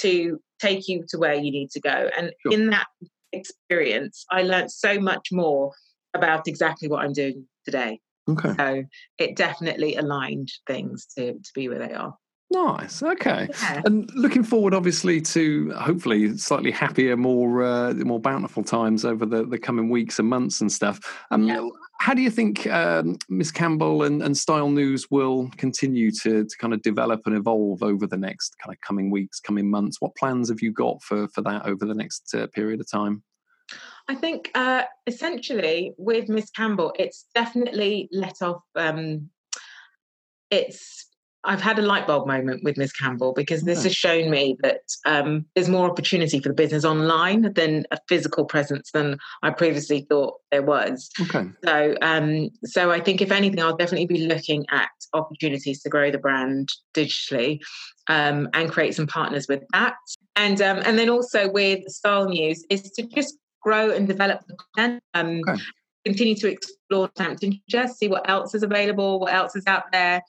to 0.00 0.40
take 0.60 0.88
you 0.88 1.04
to 1.08 1.18
where 1.18 1.34
you 1.34 1.50
need 1.50 1.70
to 1.70 1.80
go. 1.80 2.08
And 2.16 2.32
sure. 2.42 2.52
in 2.52 2.70
that 2.70 2.86
experience, 3.32 4.24
I 4.30 4.42
learned 4.42 4.70
so 4.70 5.00
much 5.00 5.28
more 5.32 5.72
about 6.14 6.48
exactly 6.48 6.88
what 6.88 7.04
I'm 7.04 7.12
doing 7.12 7.46
today. 7.64 8.00
Okay. 8.28 8.54
So 8.56 8.82
it 9.18 9.36
definitely 9.36 9.96
aligned 9.96 10.50
things 10.66 11.06
to, 11.16 11.32
to 11.32 11.50
be 11.54 11.68
where 11.68 11.78
they 11.78 11.94
are. 11.94 12.14
Nice. 12.50 13.02
Okay. 13.02 13.48
Yeah. 13.50 13.82
And 13.84 14.10
looking 14.14 14.42
forward, 14.42 14.72
obviously, 14.72 15.20
to 15.20 15.70
hopefully 15.72 16.38
slightly 16.38 16.70
happier, 16.70 17.14
more 17.16 17.62
uh, 17.62 17.92
more 17.92 18.20
bountiful 18.20 18.62
times 18.62 19.04
over 19.04 19.26
the, 19.26 19.44
the 19.44 19.58
coming 19.58 19.90
weeks 19.90 20.18
and 20.18 20.28
months 20.28 20.62
and 20.62 20.72
stuff. 20.72 20.98
Um, 21.30 21.44
yeah. 21.44 21.68
How 22.00 22.14
do 22.14 22.22
you 22.22 22.30
think 22.30 22.66
um, 22.68 23.18
Ms 23.28 23.50
Campbell 23.50 24.04
and, 24.04 24.22
and 24.22 24.36
Style 24.36 24.70
News 24.70 25.10
will 25.10 25.50
continue 25.56 26.10
to, 26.22 26.44
to 26.44 26.56
kind 26.58 26.72
of 26.72 26.80
develop 26.82 27.22
and 27.26 27.36
evolve 27.36 27.82
over 27.82 28.06
the 28.06 28.16
next 28.16 28.54
kind 28.64 28.72
of 28.72 28.80
coming 28.80 29.10
weeks, 29.10 29.40
coming 29.40 29.68
months? 29.68 30.00
What 30.00 30.14
plans 30.14 30.48
have 30.48 30.62
you 30.62 30.72
got 30.72 31.02
for, 31.02 31.26
for 31.28 31.42
that 31.42 31.66
over 31.66 31.84
the 31.84 31.94
next 31.94 32.32
uh, 32.34 32.46
period 32.54 32.80
of 32.80 32.90
time? 32.90 33.24
I 34.06 34.14
think 34.14 34.50
uh, 34.54 34.84
essentially 35.06 35.92
with 35.98 36.28
Ms 36.28 36.50
Campbell, 36.50 36.94
it's 36.98 37.26
definitely 37.34 38.08
let 38.12 38.40
off. 38.42 38.62
Um, 38.74 39.28
it's 40.50 41.07
I've 41.44 41.60
had 41.60 41.78
a 41.78 41.82
light 41.82 42.06
bulb 42.06 42.26
moment 42.26 42.64
with 42.64 42.76
Ms 42.76 42.92
Campbell 42.92 43.32
because 43.32 43.62
this 43.62 43.84
has 43.84 43.94
shown 43.94 44.28
me 44.28 44.56
that 44.62 44.80
um, 45.06 45.46
there's 45.54 45.68
more 45.68 45.88
opportunity 45.88 46.40
for 46.40 46.48
the 46.48 46.54
business 46.54 46.84
online 46.84 47.52
than 47.52 47.86
a 47.92 47.98
physical 48.08 48.44
presence 48.44 48.90
than 48.92 49.18
I 49.42 49.50
previously 49.50 50.06
thought 50.08 50.34
there 50.50 50.62
was. 50.62 51.10
Okay. 51.20 51.46
So, 51.64 51.94
um, 52.02 52.50
so 52.64 52.90
I 52.90 53.00
think 53.00 53.22
if 53.22 53.30
anything, 53.30 53.62
I'll 53.62 53.76
definitely 53.76 54.06
be 54.06 54.26
looking 54.26 54.66
at 54.70 54.90
opportunities 55.14 55.80
to 55.82 55.88
grow 55.88 56.10
the 56.10 56.18
brand 56.18 56.70
digitally 56.92 57.60
um, 58.08 58.48
and 58.52 58.70
create 58.70 58.96
some 58.96 59.06
partners 59.06 59.46
with 59.48 59.62
that. 59.72 59.94
And 60.34 60.60
um, 60.60 60.78
and 60.84 60.98
then 60.98 61.08
also 61.08 61.50
with 61.50 61.84
Style 61.88 62.28
News 62.28 62.64
is 62.68 62.82
to 62.92 63.02
just 63.02 63.38
grow 63.62 63.90
and 63.90 64.08
develop 64.08 64.40
the 64.48 64.56
content. 64.74 65.02
Um, 65.14 65.42
okay. 65.48 65.62
Continue 66.04 66.36
to 66.36 66.48
explore 66.48 67.10
Hampton, 67.18 67.60
just 67.68 67.98
see 67.98 68.08
what 68.08 68.28
else 68.30 68.54
is 68.54 68.62
available, 68.62 69.20
what 69.20 69.34
else 69.34 69.54
is 69.54 69.66
out 69.66 69.84
there 69.92 70.22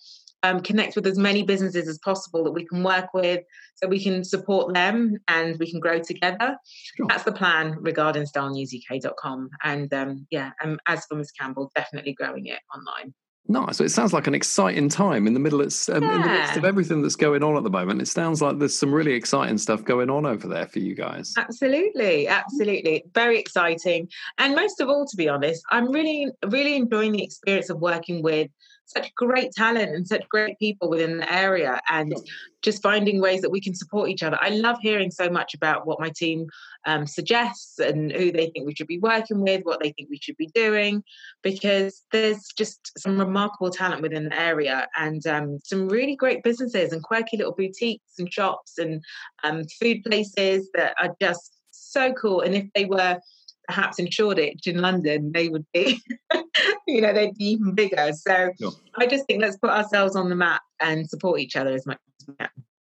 um, 0.43 0.62
connect 0.62 0.95
with 0.95 1.06
as 1.08 1.17
many 1.17 1.43
businesses 1.43 1.88
as 1.88 1.97
possible 1.99 2.43
that 2.43 2.52
we 2.52 2.65
can 2.65 2.84
work 2.84 3.13
with 3.13 3.43
so 3.75 3.88
we 3.88 4.02
can 4.02 4.23
support 4.23 4.73
them 4.73 5.17
and 5.28 5.58
we 5.60 5.69
can 5.69 5.80
grow 5.80 5.99
together. 5.99 6.58
Sure. 6.97 7.08
That's 7.08 7.23
the 7.23 7.32
plan 7.32 7.78
regarding 7.80 8.23
stylenewsuk.com. 8.23 9.49
And 9.63 9.93
um, 9.93 10.28
yeah, 10.32 10.52
um, 10.63 10.80
as 10.88 11.06
for 11.06 11.15
Ms. 11.15 11.32
Campbell, 11.32 11.71
definitely 11.75 12.13
growing 12.13 12.47
it 12.47 12.60
online. 12.73 13.13
Nice. 13.52 13.78
So 13.78 13.84
it 13.84 13.89
sounds 13.89 14.13
like 14.13 14.28
an 14.28 14.36
exciting 14.36 14.89
time 14.89 15.25
in 15.25 15.34
the 15.34 15.39
middle. 15.39 15.60
It's 15.60 15.89
um, 15.89 16.04
yeah. 16.04 16.15
in 16.15 16.21
the 16.21 16.28
midst 16.28 16.58
of 16.58 16.65
everything 16.65 17.02
that's 17.02 17.15
going 17.15 17.43
on 17.43 17.58
at 17.58 17.63
the 17.63 17.69
moment. 17.71 17.99
It 17.99 18.08
sounds 18.08 18.43
like 18.43 18.60
there's 18.60 18.78
some 18.78 18.93
really 18.93 19.13
exciting 19.13 19.58
stuff 19.58 19.84
going 19.84 20.12
on 20.12 20.28
over 20.28 20.47
there 20.47 20.67
for 20.67 20.78
you 20.78 20.93
guys. 20.93 21.34
Absolutely, 21.36 22.28
absolutely, 22.28 23.06
very 23.15 23.39
exciting. 23.39 24.08
And 24.38 24.56
most 24.56 24.80
of 24.80 24.88
all, 24.88 25.08
to 25.08 25.17
be 25.17 25.28
honest, 25.28 25.63
I'm 25.71 25.91
really, 25.91 26.28
really 26.47 26.75
enjoying 26.75 27.13
the 27.13 27.23
experience 27.23 27.71
of 27.71 27.80
working 27.80 28.21
with 28.21 28.52
such 28.89 29.13
great 29.13 29.52
talent 29.52 29.93
and 29.95 30.08
such 30.08 30.28
great 30.30 30.58
people 30.58 30.89
within 30.89 31.17
the 31.19 31.34
area 31.34 31.80
and 31.89 32.13
just 32.63 32.82
finding 32.82 33.21
ways 33.21 33.41
that 33.41 33.52
we 33.52 33.62
can 33.62 33.75
support 33.75 34.10
each 34.10 34.23
other. 34.23 34.38
I 34.41 34.49
love 34.49 34.78
hearing 34.82 35.12
so 35.12 35.30
much 35.30 35.54
about 35.54 35.86
what 35.86 35.99
my 35.99 36.10
team 36.10 36.47
um, 36.86 37.06
suggests 37.06 37.78
and 37.78 38.12
who 38.12 38.32
they 38.32 38.47
think 38.47 38.65
we 38.65 38.73
should 38.73 38.88
be 38.88 38.97
working 38.97 39.41
with, 39.41 39.62
what 39.63 39.80
they 39.80 39.91
think 39.91 40.10
we 40.10 40.17
should 40.17 40.38
be 40.38 40.49
doing, 40.56 41.04
because 41.43 42.04
there's 42.12 42.47
just 42.58 42.91
some 42.97 43.19
remarkable 43.19 43.69
talent 43.69 44.02
within 44.02 44.25
the 44.25 44.39
area 44.39 44.88
and 44.97 45.25
um, 45.28 45.60
some 45.63 45.88
really 45.88 46.15
great 46.15 46.41
businesses 46.41 46.91
and 46.91 47.04
quirky 47.04 47.38
little 47.38 47.54
boutiques 47.54 48.17
and 48.17 48.34
shops 48.34 48.80
and 48.80 49.04
um, 49.43 49.63
food 49.80 50.04
places 50.04 50.67
that 50.73 50.95
are 50.99 51.15
just 51.21 51.54
so 51.69 52.12
cool. 52.13 52.41
And 52.41 52.56
if 52.56 52.65
they 52.73 52.86
were 52.86 53.19
perhaps 53.69 53.99
in 53.99 54.10
Shoreditch 54.10 54.65
in 54.65 54.80
London, 54.82 55.32
they 55.32 55.47
would 55.47 55.65
be, 55.71 56.02
you 56.88 57.02
know, 57.02 57.13
they'd 57.13 57.36
be 57.36 57.45
even 57.45 57.74
bigger. 57.74 58.12
So 58.13 58.52
sure. 58.60 58.72
I 58.95 59.08
just 59.08 59.26
think 59.26 59.41
let's 59.41 59.58
put 59.58 59.69
ourselves 59.69 60.15
on 60.15 60.30
the 60.30 60.36
map 60.36 60.62
and 60.80 61.10
support 61.10 61.39
each 61.39 61.56
other 61.56 61.72
as 61.72 61.86
much 61.86 62.00
as 62.22 62.28
we 62.28 62.36
can. 62.36 62.50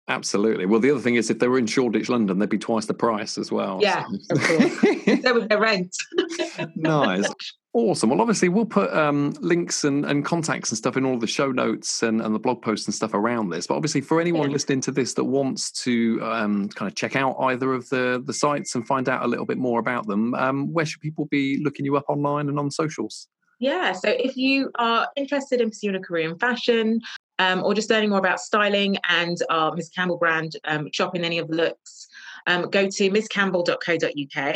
Absolutely. 0.08 0.68
Well, 0.68 0.80
the 0.80 0.92
other 0.92 1.00
thing 1.00 1.16
is, 1.16 1.32
if 1.32 1.40
they 1.40 1.48
were 1.48 1.58
in 1.58 1.66
Shoreditch, 1.66 2.10
London, 2.10 2.38
they'd 2.38 2.48
be 2.48 2.60
twice 2.60 2.86
the 2.86 2.94
price 2.94 3.40
as 3.40 3.52
well. 3.52 3.80
Yeah, 3.82 4.06
so. 4.06 4.36
of 4.36 4.44
course. 4.44 5.22
so 5.24 5.34
would 5.34 5.50
their 5.50 5.60
rent. 5.60 5.96
nice. 6.76 7.28
Awesome. 7.74 8.12
Well, 8.12 8.22
obviously, 8.22 8.48
we'll 8.48 8.68
put 8.68 8.94
um, 8.94 9.36
links 9.42 9.84
and, 9.84 10.06
and 10.06 10.24
contacts 10.24 10.70
and 10.70 10.78
stuff 10.78 10.96
in 10.96 11.06
all 11.06 11.18
the 11.18 11.28
show 11.28 11.52
notes 11.52 12.04
and, 12.04 12.22
and 12.22 12.36
the 12.36 12.40
blog 12.40 12.62
posts 12.62 12.86
and 12.86 12.94
stuff 12.94 13.16
around 13.16 13.50
this. 13.50 13.66
But 13.66 13.76
obviously, 13.76 14.00
for 14.00 14.22
anyone 14.22 14.50
yeah. 14.50 14.54
listening 14.54 14.80
to 14.82 14.92
this 14.92 15.16
that 15.16 15.24
wants 15.24 15.72
to 15.84 16.20
um, 16.24 16.70
kind 16.70 16.90
of 16.90 16.96
check 16.96 17.16
out 17.16 17.36
either 17.38 17.74
of 17.74 17.90
the, 17.90 18.24
the 18.26 18.34
sites 18.34 18.76
and 18.76 18.88
find 18.88 19.10
out 19.10 19.24
a 19.24 19.28
little 19.28 19.46
bit 19.46 19.58
more 19.58 19.80
about 19.80 20.06
them, 20.06 20.36
um, 20.36 20.72
where 20.72 20.86
should 20.86 21.02
people 21.02 21.26
be 21.26 21.62
looking 21.64 21.84
you 21.84 21.98
up 21.98 22.06
online 22.08 22.48
and 22.48 22.60
on 22.60 22.70
socials? 22.70 23.28
Yeah, 23.60 23.94
so 23.94 24.10
if 24.10 24.36
you 24.36 24.72
are 24.76 25.08
interested 25.16 25.62
in 25.62 25.70
pursuing 25.70 25.96
a 25.96 26.00
career 26.00 26.30
in 26.30 26.38
fashion, 26.38 27.02
um, 27.40 27.64
or 27.64 27.74
just 27.74 27.90
learning 27.90 28.10
more 28.10 28.20
about 28.20 28.40
styling 28.40 28.98
and 29.10 29.38
our 29.50 29.76
Ms 29.76 29.90
Campbell 29.90 30.18
brand, 30.18 30.54
um, 30.66 30.90
shopping 30.94 31.24
any 31.24 31.38
of 31.38 31.48
the 31.48 31.56
looks, 31.56 32.08
um, 32.48 32.70
go 32.70 32.88
to 32.90 33.10
mscampbell.co.uk 33.10 34.56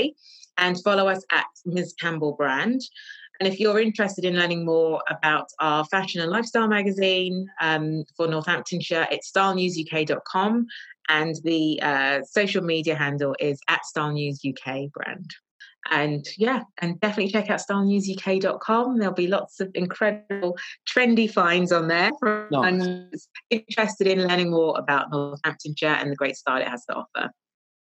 and 0.58 0.84
follow 0.84 1.08
us 1.08 1.24
at 1.32 1.46
Ms. 1.66 1.94
Campbell 2.00 2.34
Brand. 2.34 2.82
And 3.40 3.48
if 3.48 3.60
you're 3.60 3.80
interested 3.80 4.26
in 4.26 4.36
learning 4.36 4.66
more 4.66 5.02
about 5.10 5.48
our 5.60 5.86
fashion 5.86 6.22
and 6.22 6.30
lifestyle 6.30 6.68
magazine 6.68 7.48
um, 7.62 8.04
for 8.18 8.28
Northamptonshire, 8.28 9.08
it's 9.12 9.32
stylenewsuk.com 9.32 10.68
and 11.08 11.36
the 11.44 11.82
uh, 11.82 12.22
social 12.24 12.64
media 12.64 12.96
handle 12.96 13.36
is 13.40 13.60
at 13.70 13.80
stylenewsuk 13.96 14.92
brand 14.92 15.34
and 15.90 16.26
yeah, 16.38 16.64
and 16.80 17.00
definitely 17.00 17.32
check 17.32 17.50
out 17.50 17.60
stylenewsuk.com. 17.60 19.00
There'll 19.00 19.14
be 19.14 19.28
lots 19.28 19.60
of 19.60 19.72
incredible 19.74 20.58
trendy 20.88 21.32
finds 21.32 21.72
on 21.72 21.88
there 21.88 22.12
for 22.20 22.48
nice. 22.52 23.28
interested 23.50 24.08
in 24.08 24.28
learning 24.28 24.52
more 24.52 24.78
about 24.78 25.12
Northamptonshire 25.12 25.88
and 26.00 26.12
the 26.12 26.16
great 26.16 26.36
style 26.36 26.62
it 26.62 26.68
has 26.68 26.86
to 26.86 26.96
offer. 26.96 27.32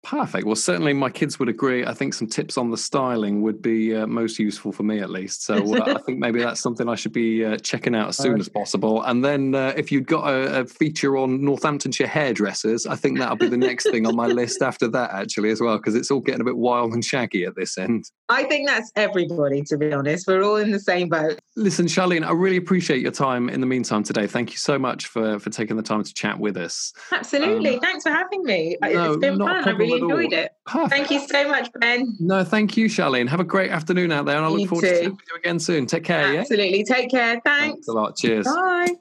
Perfect. 0.05 0.45
Well, 0.45 0.55
certainly 0.55 0.93
my 0.93 1.09
kids 1.09 1.39
would 1.39 1.49
agree. 1.49 1.83
I 1.83 1.95
think 1.95 2.13
some 2.13 2.27
tips 2.27 2.59
on 2.59 2.69
the 2.69 2.77
styling 2.77 3.41
would 3.41 3.59
be 3.59 3.95
uh, 3.95 4.05
most 4.05 4.37
useful 4.37 4.71
for 4.71 4.83
me, 4.83 4.99
at 4.99 5.09
least. 5.09 5.43
So 5.43 5.55
uh, 5.55 5.95
I 5.95 5.99
think 6.01 6.19
maybe 6.19 6.39
that's 6.39 6.61
something 6.61 6.87
I 6.87 6.93
should 6.93 7.11
be 7.11 7.43
uh, 7.43 7.57
checking 7.57 7.95
out 7.95 8.09
as 8.09 8.17
soon 8.17 8.39
as 8.39 8.47
possible. 8.47 9.01
And 9.01 9.25
then 9.25 9.55
uh, 9.55 9.73
if 9.75 9.91
you've 9.91 10.05
got 10.05 10.29
a, 10.29 10.59
a, 10.59 10.65
feature 10.67 11.17
on 11.17 11.43
Northamptonshire 11.43 12.05
hairdressers, 12.05 12.85
I 12.85 12.95
think 12.95 13.17
that'll 13.17 13.35
be 13.35 13.47
the 13.47 13.57
next 13.57 13.89
thing 13.89 14.05
on 14.05 14.15
my 14.15 14.27
list 14.27 14.61
after 14.61 14.87
that, 14.89 15.09
actually, 15.09 15.49
as 15.49 15.59
well, 15.59 15.77
because 15.77 15.95
it's 15.95 16.11
all 16.11 16.19
getting 16.19 16.41
a 16.41 16.45
bit 16.45 16.57
wild 16.57 16.93
and 16.93 17.03
shaggy 17.03 17.43
at 17.43 17.55
this 17.55 17.75
end. 17.75 18.05
I 18.29 18.43
think 18.43 18.67
that's 18.67 18.91
everybody, 18.95 19.63
to 19.63 19.77
be 19.77 19.91
honest. 19.91 20.27
We're 20.27 20.43
all 20.43 20.57
in 20.57 20.69
the 20.69 20.79
same 20.79 21.09
boat. 21.09 21.39
Listen, 21.55 21.87
Charlene, 21.87 22.23
I 22.23 22.31
really 22.31 22.57
appreciate 22.57 23.01
your 23.01 23.11
time 23.11 23.49
in 23.49 23.59
the 23.59 23.67
meantime 23.67 24.03
today. 24.03 24.27
Thank 24.27 24.51
you 24.51 24.57
so 24.57 24.77
much 24.77 25.07
for, 25.07 25.39
for 25.39 25.49
taking 25.49 25.77
the 25.77 25.83
time 25.83 26.03
to 26.03 26.13
chat 26.13 26.39
with 26.39 26.57
us. 26.57 26.93
Absolutely. 27.11 27.75
Um, 27.75 27.79
Thanks 27.79 28.03
for 28.03 28.11
having 28.11 28.43
me. 28.43 28.77
No, 28.83 29.13
it's 29.13 29.17
been 29.17 29.39
fun. 29.39 29.67
I 29.67 29.71
really 29.71 29.94
enjoyed 30.01 30.33
it. 30.33 30.51
Perfect. 30.65 30.91
Thank 30.91 31.11
you 31.11 31.27
so 31.27 31.49
much, 31.49 31.69
Ben. 31.79 32.15
No, 32.19 32.43
thank 32.43 32.77
you, 32.77 32.87
Charlene. 32.87 33.27
Have 33.27 33.39
a 33.39 33.45
great 33.45 33.71
afternoon 33.71 34.11
out 34.11 34.25
there, 34.25 34.37
and 34.37 34.45
I 34.45 34.49
look 34.49 34.69
forward 34.69 34.83
too. 34.83 34.89
to 34.89 34.97
seeing 34.97 35.11
you 35.11 35.35
again 35.37 35.59
soon. 35.59 35.85
Take 35.85 36.03
care. 36.03 36.39
Absolutely. 36.39 36.79
Yeah? 36.79 36.95
Take 36.95 37.11
care. 37.11 37.41
Thanks. 37.45 37.73
Thanks 37.73 37.87
a 37.87 37.93
lot. 37.93 38.15
Cheers. 38.15 38.45
Bye. 38.45 38.93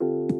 Bye. 0.00 0.37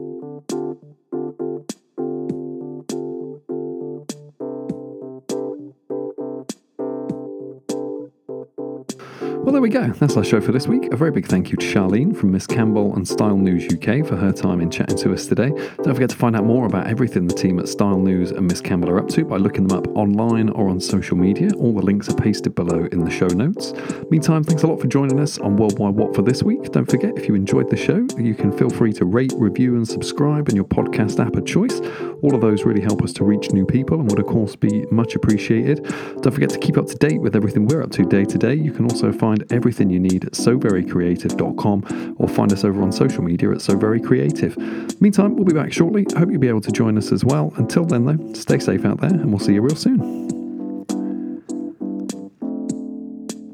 Well, 9.48 9.54
there 9.54 9.62
we 9.62 9.70
go. 9.70 9.88
That's 9.92 10.14
our 10.18 10.24
show 10.24 10.42
for 10.42 10.52
this 10.52 10.68
week. 10.68 10.92
A 10.92 10.96
very 10.98 11.10
big 11.10 11.26
thank 11.26 11.50
you 11.50 11.56
to 11.56 11.66
Charlene 11.66 12.14
from 12.14 12.32
Ms 12.32 12.46
Campbell 12.46 12.94
and 12.94 13.08
Style 13.08 13.38
News 13.38 13.64
UK 13.64 14.06
for 14.06 14.14
her 14.14 14.30
time 14.30 14.60
in 14.60 14.70
chatting 14.70 14.98
to 14.98 15.14
us 15.14 15.24
today. 15.24 15.48
Don't 15.48 15.94
forget 15.94 16.10
to 16.10 16.16
find 16.16 16.36
out 16.36 16.44
more 16.44 16.66
about 16.66 16.86
everything 16.86 17.26
the 17.26 17.34
team 17.34 17.58
at 17.58 17.66
Style 17.66 17.98
News 17.98 18.30
and 18.30 18.46
Ms 18.46 18.60
Campbell 18.60 18.90
are 18.90 18.98
up 18.98 19.08
to 19.08 19.24
by 19.24 19.38
looking 19.38 19.66
them 19.66 19.78
up 19.78 19.88
online 19.96 20.50
or 20.50 20.68
on 20.68 20.78
social 20.78 21.16
media. 21.16 21.48
All 21.56 21.72
the 21.72 21.80
links 21.80 22.10
are 22.10 22.14
pasted 22.14 22.54
below 22.54 22.88
in 22.92 23.02
the 23.02 23.10
show 23.10 23.26
notes. 23.28 23.72
Meantime, 24.10 24.44
thanks 24.44 24.64
a 24.64 24.66
lot 24.66 24.82
for 24.82 24.86
joining 24.86 25.18
us 25.18 25.38
on 25.38 25.56
Worldwide 25.56 25.94
What 25.94 26.14
for 26.14 26.20
this 26.20 26.42
week. 26.42 26.70
Don't 26.72 26.84
forget, 26.84 27.16
if 27.16 27.26
you 27.26 27.34
enjoyed 27.34 27.70
the 27.70 27.76
show, 27.78 28.06
you 28.18 28.34
can 28.34 28.52
feel 28.52 28.68
free 28.68 28.92
to 28.92 29.06
rate, 29.06 29.32
review, 29.38 29.76
and 29.76 29.88
subscribe 29.88 30.50
in 30.50 30.56
your 30.56 30.66
podcast 30.66 31.24
app 31.24 31.36
of 31.36 31.46
choice. 31.46 31.80
All 32.22 32.34
of 32.34 32.40
those 32.40 32.64
really 32.64 32.80
help 32.80 33.02
us 33.02 33.12
to 33.14 33.24
reach 33.24 33.52
new 33.52 33.64
people 33.64 34.00
and 34.00 34.10
would, 34.10 34.18
of 34.18 34.26
course, 34.26 34.56
be 34.56 34.84
much 34.90 35.14
appreciated. 35.14 35.84
Don't 36.20 36.32
forget 36.32 36.50
to 36.50 36.58
keep 36.58 36.76
up 36.76 36.86
to 36.86 36.94
date 36.96 37.20
with 37.20 37.36
everything 37.36 37.66
we're 37.66 37.82
up 37.82 37.90
to 37.92 38.04
day 38.04 38.24
to 38.24 38.38
day. 38.38 38.54
You 38.54 38.72
can 38.72 38.84
also 38.84 39.12
find 39.12 39.44
everything 39.52 39.90
you 39.90 40.00
need 40.00 40.24
at 40.24 40.32
soverycreative.com 40.32 42.16
or 42.18 42.28
find 42.28 42.52
us 42.52 42.64
over 42.64 42.82
on 42.82 42.92
social 42.92 43.22
media 43.22 43.50
at 43.50 43.58
soverycreative. 43.58 45.00
Meantime, 45.00 45.36
we'll 45.36 45.44
be 45.44 45.54
back 45.54 45.72
shortly. 45.72 46.06
Hope 46.16 46.30
you'll 46.30 46.40
be 46.40 46.48
able 46.48 46.60
to 46.60 46.72
join 46.72 46.98
us 46.98 47.12
as 47.12 47.24
well. 47.24 47.52
Until 47.56 47.84
then, 47.84 48.04
though, 48.04 48.32
stay 48.34 48.58
safe 48.58 48.84
out 48.84 49.00
there 49.00 49.10
and 49.10 49.30
we'll 49.30 49.38
see 49.38 49.54
you 49.54 49.62
real 49.62 49.76
soon. 49.76 50.28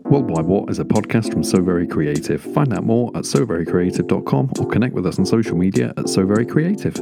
Worldwide 0.05 0.47
What 0.47 0.71
is 0.71 0.79
a 0.79 0.85
podcast 0.85 1.33
from 1.33 1.43
So 1.43 1.61
Very 1.61 1.89
Creative. 1.89 2.41
Find 2.41 2.73
out 2.73 2.85
more 2.85 3.11
at 3.17 3.25
soverycreative.com 3.25 4.53
or 4.61 4.67
connect 4.69 4.95
with 4.95 5.07
us 5.07 5.19
on 5.19 5.27
social 5.27 5.57
media 5.57 5.93
at 5.97 6.09
So 6.09 6.25
Very 6.25 6.47
Creative. 6.47 6.95